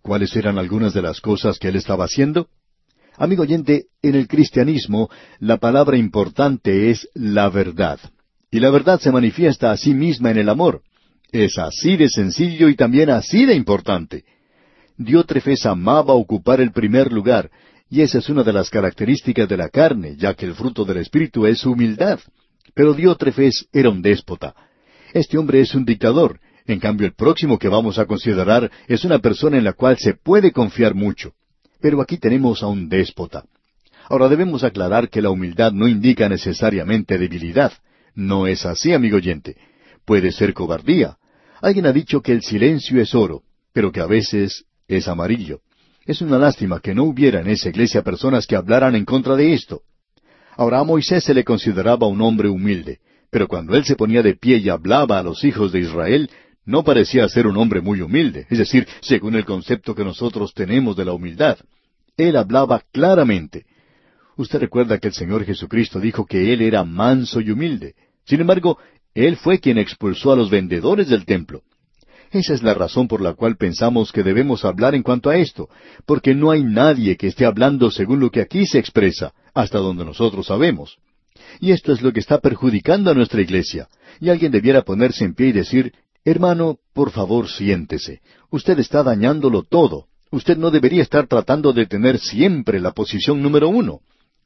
[0.02, 2.50] ¿Cuáles eran algunas de las cosas que él estaba haciendo?
[3.18, 8.00] Amigo oyente, en el cristianismo la palabra importante es la verdad.
[8.52, 10.84] Y la verdad se manifiesta a sí misma en el amor.
[11.32, 14.24] Es así de sencillo y también así de importante.
[14.98, 17.50] Diótrefes amaba ocupar el primer lugar,
[17.90, 20.98] y esa es una de las características de la carne, ya que el fruto del
[20.98, 22.20] Espíritu es humildad.
[22.74, 24.56] Pero Diótrefes era un déspota.
[25.14, 26.40] Este hombre es un dictador.
[26.68, 30.14] En cambio, el próximo que vamos a considerar es una persona en la cual se
[30.14, 31.34] puede confiar mucho.
[31.82, 33.46] Pero aquí tenemos a un déspota.
[34.08, 37.74] Ahora debemos aclarar que la humildad no indica necesariamente debilidad.
[38.14, 39.56] No es así, amigo oyente.
[40.10, 41.18] Puede ser cobardía.
[41.62, 45.60] Alguien ha dicho que el silencio es oro, pero que a veces es amarillo.
[46.04, 49.54] Es una lástima que no hubiera en esa iglesia personas que hablaran en contra de
[49.54, 49.84] esto.
[50.58, 52.98] Ahora a Moisés se le consideraba un hombre humilde,
[53.30, 56.32] pero cuando él se ponía de pie y hablaba a los hijos de Israel,
[56.66, 60.98] no parecía ser un hombre muy humilde, es decir, según el concepto que nosotros tenemos
[60.98, 61.60] de la humildad.
[62.18, 63.68] Él hablaba claramente.
[64.38, 67.94] Usted recuerda que el Señor Jesucristo dijo que Él era manso y humilde.
[68.26, 68.80] Sin embargo,
[69.20, 71.64] Él fue quien expulsó a los vendedores del templo.
[72.32, 75.68] Esa es la razón por la cual pensamos que debemos hablar en cuanto a esto,
[76.06, 80.06] porque no hay nadie que esté hablando según lo que aquí se expresa, hasta donde
[80.06, 81.00] nosotros sabemos.
[81.60, 83.90] Y esto es lo que está perjudicando a nuestra iglesia.
[84.22, 85.92] Y alguien debiera ponerse en pie y decir,
[86.24, 88.22] hermano, por favor siéntese.
[88.52, 90.06] Usted está dañándolo todo.
[90.32, 94.00] Usted no debería estar tratando de tener siempre la posición número uno.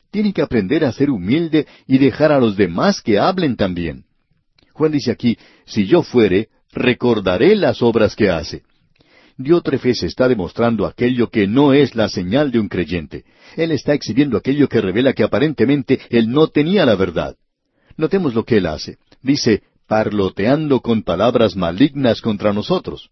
[0.10, 4.06] Tiene que aprender a ser humilde y dejar a los demás que hablen también.
[4.74, 8.64] Juan dice aquí, si yo fuere, recordaré las obras que hace.
[9.38, 13.24] Diótrefes está demostrando aquello que no es la señal de un creyente.
[13.56, 17.36] Él está exhibiendo aquello que revela que aparentemente él no tenía la verdad.
[17.98, 18.98] Notemos lo que él hace.
[19.22, 23.10] Dice, parloteando con palabras malignas contra nosotros.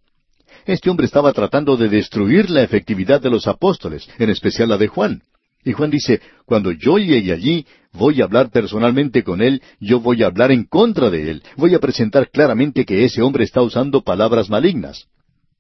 [0.66, 4.88] Este hombre estaba tratando de destruir la efectividad de los apóstoles, en especial la de
[4.88, 5.24] Juan.
[5.64, 10.24] Y Juan dice, cuando yo llegue allí, voy a hablar personalmente con él, yo voy
[10.24, 14.02] a hablar en contra de él, voy a presentar claramente que ese hombre está usando
[14.02, 15.08] palabras malignas.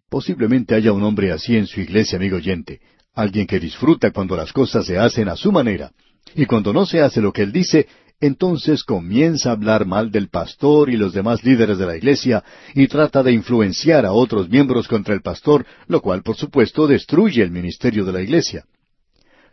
[0.09, 2.81] Posiblemente haya un hombre así en su iglesia, amigo oyente,
[3.13, 5.91] alguien que disfruta cuando las cosas se hacen a su manera.
[6.35, 7.87] Y cuando no se hace lo que él dice,
[8.19, 12.43] entonces comienza a hablar mal del pastor y los demás líderes de la iglesia
[12.75, 17.41] y trata de influenciar a otros miembros contra el pastor, lo cual por supuesto destruye
[17.41, 18.65] el ministerio de la iglesia.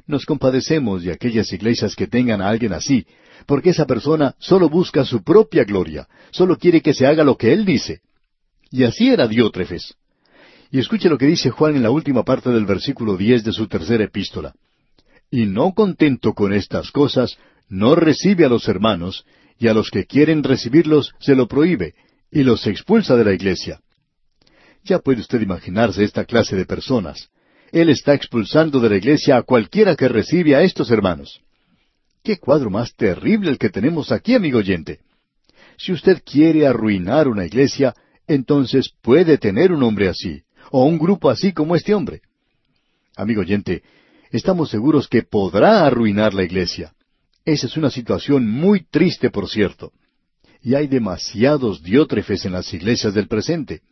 [0.09, 3.07] Nos compadecemos de aquellas iglesias que tengan a alguien así,
[3.47, 7.53] porque esa persona solo busca su propia gloria, solo quiere que se haga lo que
[7.53, 8.01] él dice.
[8.71, 9.95] Y así era Diótrefes.
[10.71, 13.69] Y escuche lo que dice Juan en la última parte del versículo diez de su
[13.69, 14.55] tercera epístola.
[15.31, 17.37] Y no contento con estas cosas,
[17.69, 19.27] no recibe a los hermanos,
[19.59, 21.95] y a los que quieren recibirlos se lo prohíbe,
[22.31, 23.81] y los expulsa de la iglesia.
[24.85, 27.29] Ya puede usted imaginarse esta clase de personas.
[27.73, 31.41] Él está expulsando de la iglesia a cualquiera que recibe a estos hermanos.
[32.23, 35.01] Qué cuadro más terrible el que tenemos aquí, amigo oyente.
[35.77, 37.95] Si usted quiere arruinar una iglesia,
[38.27, 42.23] entonces puede tener un hombre así, o un grupo así como este hombre.
[43.16, 43.83] Amigo oyente,
[44.31, 46.93] estamos seguros que podrá arruinar la iglesia.
[47.45, 49.93] Esa es una situación muy triste, por cierto.
[50.61, 53.83] Y hay demasiados diótrefes en las iglesias del presente.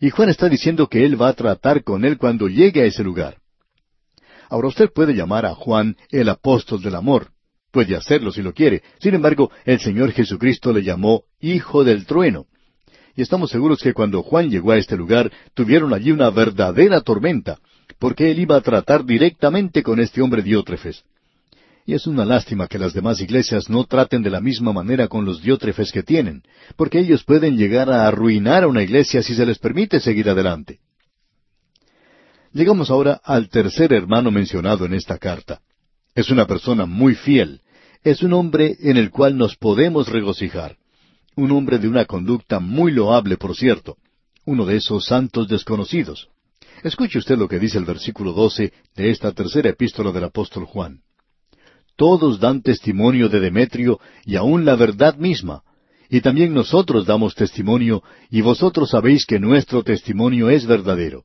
[0.00, 3.04] Y Juan está diciendo que él va a tratar con él cuando llegue a ese
[3.04, 3.36] lugar.
[4.48, 7.28] Ahora usted puede llamar a Juan el apóstol del amor.
[7.70, 8.82] Puede hacerlo si lo quiere.
[8.98, 12.46] Sin embargo, el Señor Jesucristo le llamó Hijo del Trueno.
[13.14, 17.58] Y estamos seguros que cuando Juan llegó a este lugar, tuvieron allí una verdadera tormenta,
[17.98, 21.04] porque él iba a tratar directamente con este hombre Diótrefes.
[21.90, 25.24] Y es una lástima que las demás iglesias no traten de la misma manera con
[25.24, 26.44] los diótrefes que tienen,
[26.76, 30.78] porque ellos pueden llegar a arruinar a una iglesia si se les permite seguir adelante.
[32.52, 35.62] Llegamos ahora al tercer hermano mencionado en esta carta.
[36.14, 37.60] Es una persona muy fiel,
[38.04, 40.76] es un hombre en el cual nos podemos regocijar,
[41.34, 43.96] un hombre de una conducta muy loable, por cierto,
[44.44, 46.28] uno de esos santos desconocidos.
[46.84, 51.00] Escuche usted lo que dice el versículo doce de esta tercera epístola del apóstol Juan.
[52.00, 55.60] Todos dan testimonio de Demetrio y aun la verdad misma,
[56.08, 61.24] y también nosotros damos testimonio, y vosotros sabéis que nuestro testimonio es verdadero.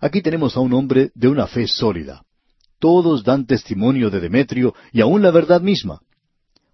[0.00, 2.24] Aquí tenemos a un hombre de una fe sólida.
[2.80, 6.00] Todos dan testimonio de Demetrio y aún la verdad misma.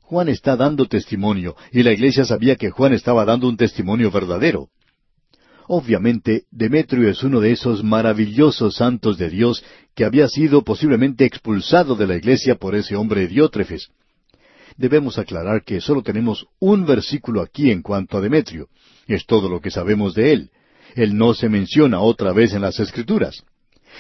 [0.00, 4.70] Juan está dando testimonio, y la iglesia sabía que Juan estaba dando un testimonio verdadero.
[5.68, 9.64] Obviamente, Demetrio es uno de esos maravillosos santos de Dios
[9.94, 13.88] que había sido posiblemente expulsado de la iglesia por ese hombre Diótrefes.
[14.76, 18.68] Debemos aclarar que solo tenemos un versículo aquí en cuanto a Demetrio.
[19.08, 20.50] Es todo lo que sabemos de él.
[20.94, 23.42] Él no se menciona otra vez en las Escrituras.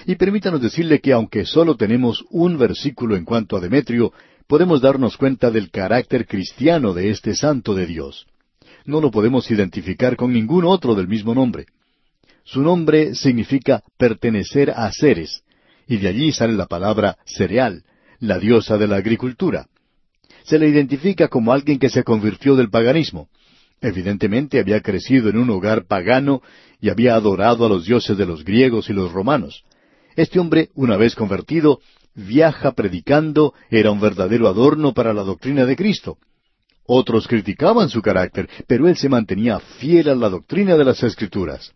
[0.04, 4.12] Y permítanos decirle que aunque solo tenemos un versículo en cuanto a Demetrio,
[4.46, 8.26] podemos darnos cuenta del carácter cristiano de este santo de Dios.
[8.86, 11.66] No lo podemos identificar con ningún otro del mismo nombre.
[12.44, 15.42] Su nombre significa pertenecer a Ceres,
[15.88, 17.82] y de allí sale la palabra cereal,
[18.20, 19.66] la diosa de la agricultura.
[20.44, 23.28] Se le identifica como alguien que se convirtió del paganismo.
[23.80, 26.40] Evidentemente había crecido en un hogar pagano
[26.80, 29.64] y había adorado a los dioses de los griegos y los romanos.
[30.14, 31.80] Este hombre, una vez convertido,
[32.14, 36.18] viaja predicando, era un verdadero adorno para la doctrina de Cristo.
[36.86, 41.72] Otros criticaban su carácter, pero él se mantenía fiel a la doctrina de las Escrituras.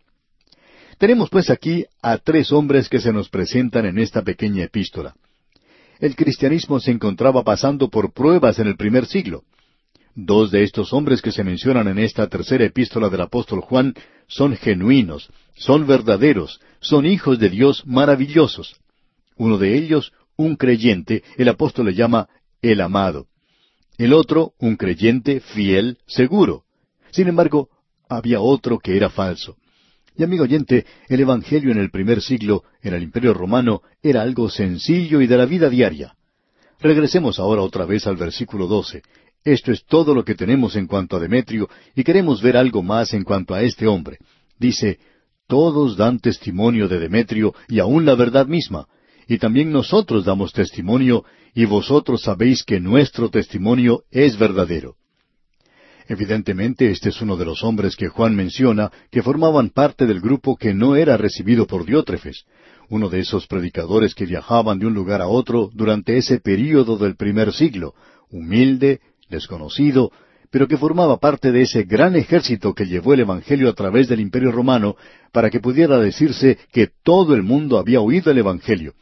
[0.97, 5.15] Tenemos pues aquí a tres hombres que se nos presentan en esta pequeña epístola.
[5.99, 9.43] El cristianismo se encontraba pasando por pruebas en el primer siglo.
[10.15, 13.93] Dos de estos hombres que se mencionan en esta tercera epístola del apóstol Juan
[14.27, 18.75] son genuinos, son verdaderos, son hijos de Dios maravillosos.
[19.37, 22.29] Uno de ellos, un creyente, el apóstol le llama
[22.61, 23.27] el amado.
[23.97, 26.63] El otro, un creyente fiel, seguro.
[27.11, 27.69] Sin embargo,
[28.09, 29.57] había otro que era falso.
[30.17, 34.49] Y amigo oyente, el Evangelio en el primer siglo, en el Imperio Romano, era algo
[34.49, 36.15] sencillo y de la vida diaria.
[36.79, 39.03] Regresemos ahora otra vez al versículo doce.
[39.43, 43.13] Esto es todo lo que tenemos en cuanto a Demetrio, y queremos ver algo más
[43.13, 44.17] en cuanto a este hombre.
[44.59, 44.99] Dice,
[45.47, 48.87] Todos dan testimonio de Demetrio y aun la verdad misma,
[49.27, 51.23] y también nosotros damos testimonio,
[51.53, 54.95] y vosotros sabéis que nuestro testimonio es verdadero.
[56.07, 60.57] Evidentemente este es uno de los hombres que Juan menciona que formaban parte del grupo
[60.57, 62.43] que no era recibido por Diótrefes,
[62.89, 67.15] uno de esos predicadores que viajaban de un lugar a otro durante ese período del
[67.15, 67.93] primer siglo,
[68.29, 68.99] humilde,
[69.29, 70.11] desconocido,
[70.49, 74.19] pero que formaba parte de ese gran ejército que llevó el Evangelio a través del
[74.19, 74.97] Imperio Romano
[75.31, 78.93] para que pudiera decirse que todo el mundo había oído el Evangelio.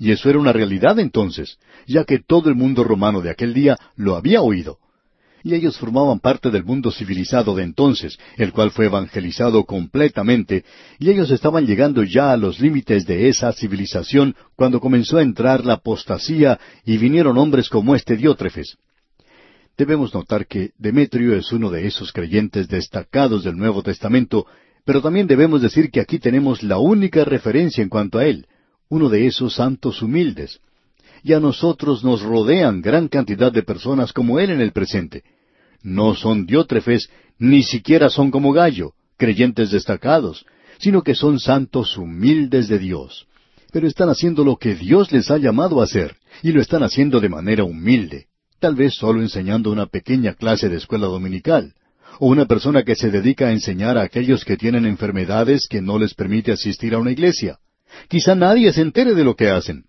[0.00, 3.76] Y eso era una realidad entonces, ya que todo el mundo romano de aquel día
[3.96, 4.78] lo había oído.
[5.44, 10.64] Y ellos formaban parte del mundo civilizado de entonces, el cual fue evangelizado completamente,
[10.98, 15.66] y ellos estaban llegando ya a los límites de esa civilización cuando comenzó a entrar
[15.66, 18.78] la apostasía y vinieron hombres como este Diótrefes.
[19.76, 24.46] Debemos notar que Demetrio es uno de esos creyentes destacados del Nuevo Testamento,
[24.86, 28.46] pero también debemos decir que aquí tenemos la única referencia en cuanto a él,
[28.90, 30.60] uno de esos santos humildes.
[31.22, 35.24] Y a nosotros nos rodean gran cantidad de personas como él en el presente.
[35.82, 40.44] No son diótrefes, ni siquiera son como Gallo, creyentes destacados,
[40.78, 43.26] sino que son santos humildes de Dios.
[43.72, 47.18] Pero están haciendo lo que Dios les ha llamado a hacer, y lo están haciendo
[47.18, 48.26] de manera humilde
[48.60, 51.74] tal vez solo enseñando una pequeña clase de escuela dominical,
[52.18, 55.98] o una persona que se dedica a enseñar a aquellos que tienen enfermedades que no
[55.98, 57.58] les permite asistir a una iglesia.
[58.08, 59.84] Quizá nadie se entere de lo que hacen.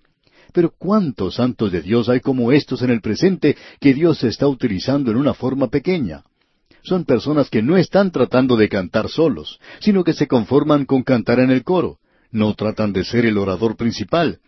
[0.53, 5.11] Pero cuántos santos de Dios hay como estos en el presente que Dios está utilizando
[5.11, 6.23] en una forma pequeña.
[6.83, 11.39] Son personas que no están tratando de cantar solos, sino que se conforman con cantar
[11.39, 11.99] en el coro.
[12.31, 14.39] No tratan de ser el orador principal,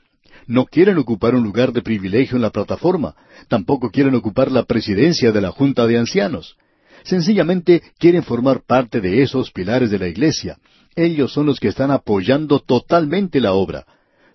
[0.47, 3.15] no quieren ocupar un lugar de privilegio en la plataforma,
[3.47, 6.57] tampoco quieren ocupar la presidencia de la Junta de Ancianos.
[7.03, 10.57] Sencillamente quieren formar parte de esos pilares de la Iglesia.
[10.95, 13.85] Ellos son los que están apoyando totalmente la obra.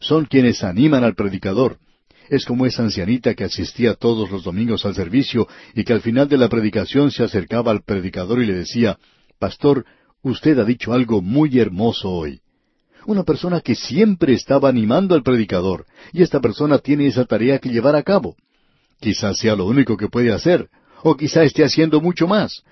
[0.01, 1.79] Son quienes animan al predicador.
[2.29, 6.29] Es como esa ancianita que asistía todos los domingos al servicio y que al final
[6.29, 8.99] de la predicación se acercaba al predicador y le decía,
[9.39, 9.87] Pastor,
[10.23, 12.41] usted ha dicho algo muy hermoso hoy.
[13.07, 17.71] Una persona que siempre estaba animando al predicador, y esta persona tiene esa tarea que
[17.71, 18.37] llevar a cabo.
[19.01, 20.69] Quizás sea lo único que puede hacer,
[21.03, 22.65] o quizá esté haciendo mucho más.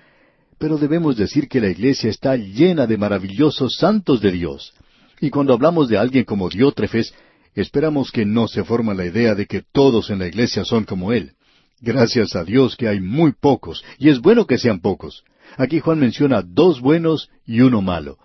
[0.59, 4.73] Pero debemos decir que la iglesia está llena de maravillosos santos de Dios.
[5.19, 7.13] Y cuando hablamos de alguien como Diótrefes,
[7.53, 11.13] esperamos que no se forma la idea de que todos en la iglesia son como
[11.13, 11.33] él.
[11.79, 15.23] Gracias a Dios que hay muy pocos, y es bueno que sean pocos.
[15.57, 18.17] Aquí Juan menciona dos buenos y uno malo.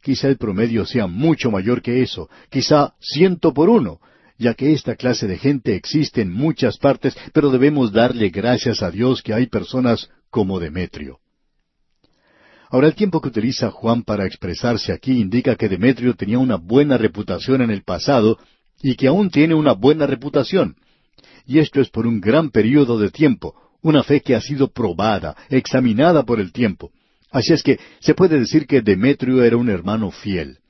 [0.00, 4.00] Quizá el promedio sea mucho mayor que eso, quizá ciento por uno,
[4.38, 8.90] ya que esta clase de gente existe en muchas partes, pero debemos darle gracias a
[8.90, 11.21] Dios que hay personas como Demetrio.
[12.72, 16.96] Ahora el tiempo que utiliza Juan para expresarse aquí indica que Demetrio tenía una buena
[16.96, 18.38] reputación en el pasado
[18.82, 20.76] y que aún tiene una buena reputación.
[21.46, 25.36] Y esto es por un gran período de tiempo, una fe que ha sido probada,
[25.50, 26.92] examinada por el tiempo.
[27.30, 30.60] Así es que se puede decir que Demetrio era un hermano fiel.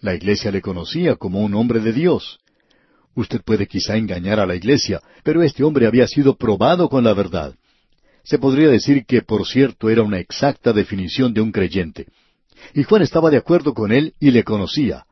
[0.00, 2.40] La iglesia le conocía como un hombre de Dios.
[3.14, 7.12] Usted puede quizá engañar a la iglesia, pero este hombre había sido probado con la
[7.12, 7.54] verdad.
[8.22, 12.06] Se podría decir que, por cierto, era una exacta definición de un creyente.
[12.74, 15.04] Y Juan estaba de acuerdo con él y le conocía.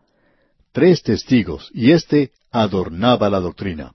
[0.72, 3.92] Tres testigos, y éste adornaba la doctrina.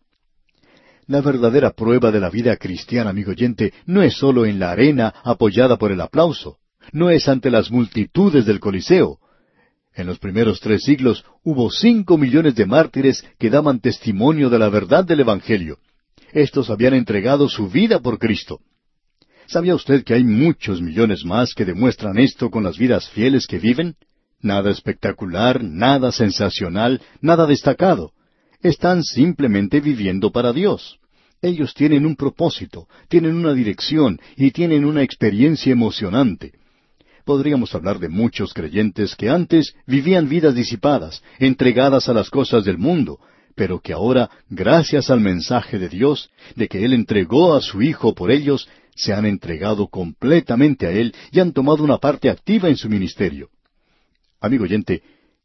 [1.07, 5.13] La verdadera prueba de la vida cristiana, amigo oyente, no es sólo en la arena
[5.23, 6.57] apoyada por el aplauso,
[6.91, 9.19] no es ante las multitudes del Coliseo.
[9.95, 14.69] En los primeros tres siglos hubo cinco millones de mártires que daban testimonio de la
[14.69, 15.77] verdad del Evangelio.
[16.31, 18.59] Estos habían entregado su vida por Cristo.
[19.47, 23.59] ¿Sabía usted que hay muchos millones más que demuestran esto con las vidas fieles que
[23.59, 23.95] viven?
[24.41, 28.11] Nada espectacular, nada sensacional, nada destacado
[28.63, 30.97] están simplemente viviendo para Dios.
[31.41, 36.53] Ellos tienen un propósito, tienen una dirección y tienen una experiencia emocionante.
[37.25, 42.77] Podríamos hablar de muchos creyentes que antes vivían vidas disipadas, entregadas a las cosas del
[42.77, 43.19] mundo,
[43.55, 48.15] pero que ahora, gracias al mensaje de Dios, de que Él entregó a su Hijo
[48.15, 52.77] por ellos, se han entregado completamente a Él y han tomado una parte activa en
[52.77, 53.49] su ministerio.
[54.39, 55.01] Amigo oyente,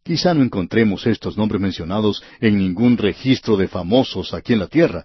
[0.09, 5.05] Quizá no encontremos estos nombres mencionados en ningún registro de famosos aquí en la tierra,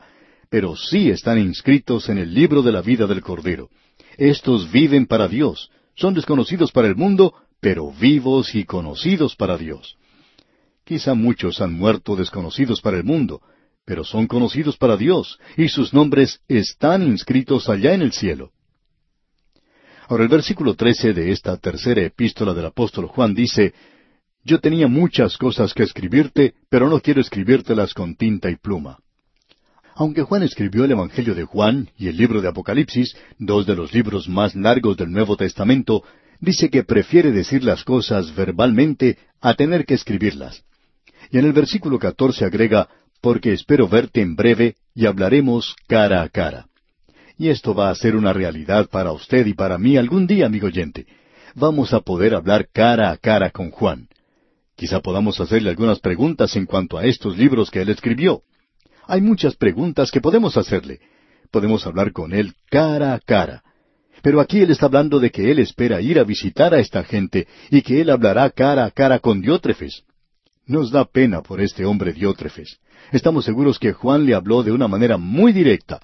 [0.49, 3.69] pero sí están inscritos en el libro de la vida del Cordero.
[4.17, 9.97] Estos viven para Dios, son desconocidos para el mundo, pero vivos y conocidos para Dios.
[10.85, 13.41] Quizá muchos han muerto desconocidos para el mundo,
[13.86, 18.51] pero son conocidos para Dios, y sus nombres están inscritos allá en el cielo.
[20.07, 23.73] Ahora el versículo trece de esta tercera epístola del apóstol Juan dice,
[24.43, 28.99] yo tenía muchas cosas que escribirte, pero no quiero escribírtelas con tinta y pluma.
[29.95, 33.93] Aunque Juan escribió el Evangelio de Juan y el libro de Apocalipsis, dos de los
[33.93, 36.03] libros más largos del Nuevo Testamento,
[36.39, 40.63] dice que prefiere decir las cosas verbalmente a tener que escribirlas.
[41.31, 42.89] Y en el versículo catorce agrega,
[43.24, 46.67] porque espero verte en breve y hablaremos cara a cara.
[47.38, 50.67] Y esto va a ser una realidad para usted y para mí algún día, amigo
[50.67, 51.07] oyente.
[51.55, 54.09] Vamos a poder hablar cara a cara con Juan.
[54.76, 58.41] Quizá podamos hacerle algunas preguntas en cuanto a estos libros que él escribió.
[59.07, 60.99] Hay muchas preguntas que podemos hacerle.
[61.49, 63.63] Podemos hablar con él cara a cara.
[64.21, 67.47] Pero aquí él está hablando de que él espera ir a visitar a esta gente
[67.71, 70.03] y que él hablará cara a cara con Diótrefes.
[70.66, 72.80] Nos da pena por este hombre Diótrefes.
[73.11, 75.99] Estamos seguros que Juan le habló de una manera muy directa.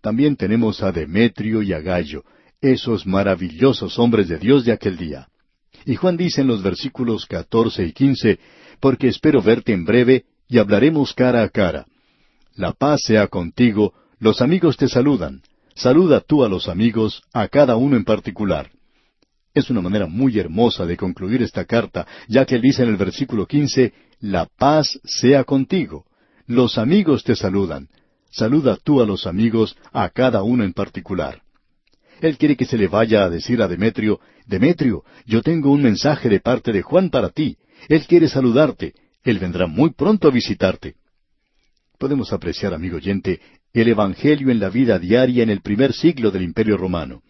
[0.00, 2.24] También tenemos a Demetrio y a Gallo,
[2.60, 5.28] esos maravillosos hombres de Dios de aquel día.
[5.84, 8.38] Y Juan dice en los versículos catorce y quince,
[8.80, 11.86] porque espero verte en breve y hablaremos cara a cara.
[12.54, 15.42] La paz sea contigo, los amigos te saludan.
[15.74, 18.70] Saluda tú a los amigos, a cada uno en particular.
[19.54, 22.96] Es una manera muy hermosa de concluir esta carta, ya que él dice en el
[22.96, 26.04] versículo quince, La paz sea contigo.
[26.46, 27.88] Los amigos te saludan.
[28.30, 31.40] Saluda tú a los amigos, a cada uno en particular.
[32.20, 36.28] Él quiere que se le vaya a decir a Demetrio, Demetrio, yo tengo un mensaje
[36.28, 37.56] de parte de Juan para ti.
[37.88, 38.94] Él quiere saludarte.
[39.22, 40.96] Él vendrá muy pronto a visitarte.
[41.98, 43.40] Podemos apreciar, amigo oyente,
[43.72, 47.22] el Evangelio en la vida diaria en el primer siglo del Imperio Romano.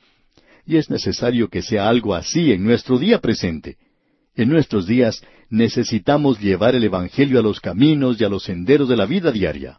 [0.67, 3.77] Y es necesario que sea algo así en nuestro día presente.
[4.35, 8.97] En nuestros días necesitamos llevar el Evangelio a los caminos y a los senderos de
[8.97, 9.79] la vida diaria.